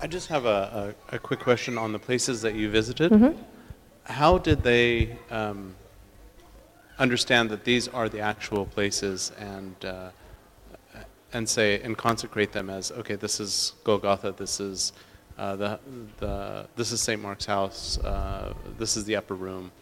I 0.00 0.06
just 0.06 0.28
have 0.28 0.44
a, 0.44 0.94
a, 1.10 1.16
a 1.16 1.18
quick 1.18 1.40
question 1.40 1.78
on 1.78 1.92
the 1.92 1.98
places 1.98 2.42
that 2.42 2.54
you 2.54 2.68
visited. 2.68 3.10
Mm-hmm. 3.12 3.40
How 4.04 4.36
did 4.36 4.62
they 4.62 5.16
um, 5.30 5.74
understand 6.98 7.50
that 7.50 7.64
these 7.64 7.88
are 7.88 8.08
the 8.08 8.20
actual 8.20 8.66
places 8.66 9.32
and 9.38 9.84
uh, 9.84 10.10
and 11.32 11.48
say 11.48 11.80
and 11.80 11.96
consecrate 11.96 12.52
them 12.52 12.70
as 12.70 12.92
okay, 12.92 13.16
this 13.16 13.40
is 13.40 13.72
Golgotha, 13.82 14.32
this 14.32 14.60
is 14.60 14.92
uh, 15.38 15.56
the 15.56 15.80
the 16.18 16.66
this 16.76 16.92
is 16.92 17.00
Saint 17.00 17.20
Mark's 17.20 17.46
house, 17.46 17.98
uh, 17.98 18.52
this 18.78 18.96
is 18.96 19.04
the 19.04 19.16
upper 19.16 19.34
room, 19.34 19.72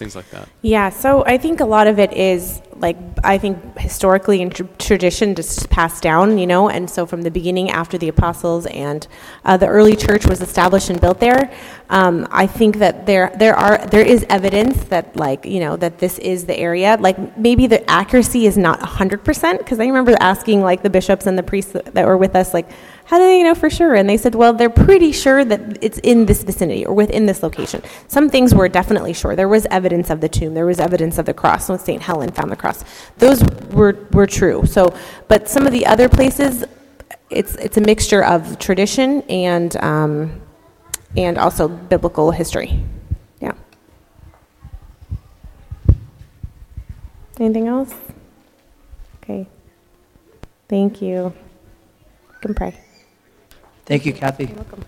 things 0.00 0.16
like 0.16 0.28
that. 0.30 0.48
Yeah, 0.62 0.88
so 0.88 1.24
I 1.24 1.38
think 1.38 1.60
a 1.60 1.64
lot 1.64 1.86
of 1.86 2.00
it 2.00 2.12
is 2.12 2.60
like 2.80 2.96
I 3.22 3.36
think 3.38 3.78
historically 3.78 4.40
and 4.42 4.52
tr- 4.52 4.64
tradition 4.78 5.34
just 5.34 5.68
passed 5.70 6.02
down, 6.02 6.38
you 6.38 6.46
know, 6.46 6.68
and 6.68 6.88
so 6.90 7.06
from 7.06 7.22
the 7.22 7.30
beginning 7.30 7.70
after 7.70 7.98
the 7.98 8.08
apostles 8.08 8.66
and 8.66 9.06
uh, 9.44 9.56
the 9.56 9.66
early 9.66 9.94
church 9.94 10.26
was 10.26 10.40
established 10.40 10.88
and 10.90 11.00
built 11.00 11.20
there, 11.20 11.52
um, 11.90 12.26
I 12.30 12.46
think 12.46 12.78
that 12.78 13.06
there 13.06 13.30
there 13.36 13.54
are 13.54 13.86
there 13.86 14.04
is 14.04 14.24
evidence 14.28 14.84
that 14.84 15.14
like 15.14 15.44
you 15.44 15.60
know 15.60 15.76
that 15.76 15.98
this 15.98 16.18
is 16.18 16.46
the 16.46 16.56
area. 16.58 16.96
Like 16.98 17.38
maybe 17.38 17.66
the 17.66 17.88
accuracy 17.88 18.46
is 18.46 18.56
not 18.56 18.80
hundred 18.80 19.22
percent 19.24 19.58
because 19.58 19.78
I 19.78 19.86
remember 19.86 20.16
asking 20.18 20.62
like 20.62 20.82
the 20.82 20.90
bishops 20.90 21.26
and 21.26 21.38
the 21.38 21.44
priests 21.44 21.72
that 21.72 21.94
that 21.94 22.06
were 22.06 22.16
with 22.16 22.34
us 22.34 22.52
like. 22.52 22.68
How 23.10 23.18
do 23.18 23.24
they 23.24 23.42
know 23.42 23.56
for 23.56 23.68
sure? 23.68 23.96
And 23.96 24.08
they 24.08 24.16
said, 24.16 24.36
well, 24.36 24.52
they're 24.52 24.70
pretty 24.70 25.10
sure 25.10 25.44
that 25.44 25.82
it's 25.82 25.98
in 25.98 26.26
this 26.26 26.44
vicinity 26.44 26.86
or 26.86 26.94
within 26.94 27.26
this 27.26 27.42
location. 27.42 27.82
Some 28.06 28.28
things 28.28 28.54
were 28.54 28.68
definitely 28.68 29.14
sure. 29.14 29.34
There 29.34 29.48
was 29.48 29.66
evidence 29.66 30.10
of 30.10 30.20
the 30.20 30.28
tomb. 30.28 30.54
There 30.54 30.64
was 30.64 30.78
evidence 30.78 31.18
of 31.18 31.26
the 31.26 31.34
cross 31.34 31.68
when 31.68 31.80
St. 31.80 32.00
Helen 32.00 32.30
found 32.30 32.52
the 32.52 32.56
cross. 32.56 32.84
Those 33.18 33.42
were, 33.72 33.98
were 34.12 34.28
true. 34.28 34.64
So, 34.64 34.94
but 35.26 35.48
some 35.48 35.66
of 35.66 35.72
the 35.72 35.86
other 35.86 36.08
places, 36.08 36.64
it's, 37.30 37.56
it's 37.56 37.76
a 37.76 37.80
mixture 37.80 38.22
of 38.22 38.60
tradition 38.60 39.22
and, 39.22 39.76
um, 39.78 40.40
and 41.16 41.36
also 41.36 41.66
biblical 41.66 42.30
history. 42.30 42.80
Yeah. 43.40 43.54
Anything 47.40 47.66
else? 47.66 47.92
Okay. 49.24 49.48
Thank 50.68 51.02
you. 51.02 51.14
You 51.16 51.34
can 52.40 52.54
pray. 52.54 52.78
Thank 53.90 54.06
you, 54.06 54.12
Kathy. 54.12 54.46
welcome. 54.46 54.84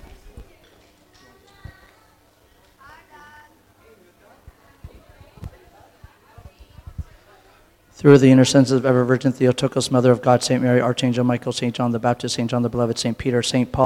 Through 7.95 8.19
the 8.19 8.31
intercessions 8.31 8.71
of 8.71 8.87
ever 8.87 9.05
Virgin 9.05 9.33
Theotokos, 9.33 9.91
Mother 9.91 10.12
of 10.12 10.23
God, 10.23 10.45
Saint 10.45 10.62
Mary, 10.62 10.81
Archangel 10.81 11.25
Michael, 11.25 11.51
Saint 11.51 11.75
John 11.75 11.91
the 11.91 11.99
Baptist, 11.99 12.37
Saint 12.37 12.49
John 12.49 12.62
the 12.62 12.69
Beloved, 12.69 12.97
Saint 12.97 13.19
Peter, 13.19 13.43
Saint 13.43 13.73
Paul, 13.73 13.81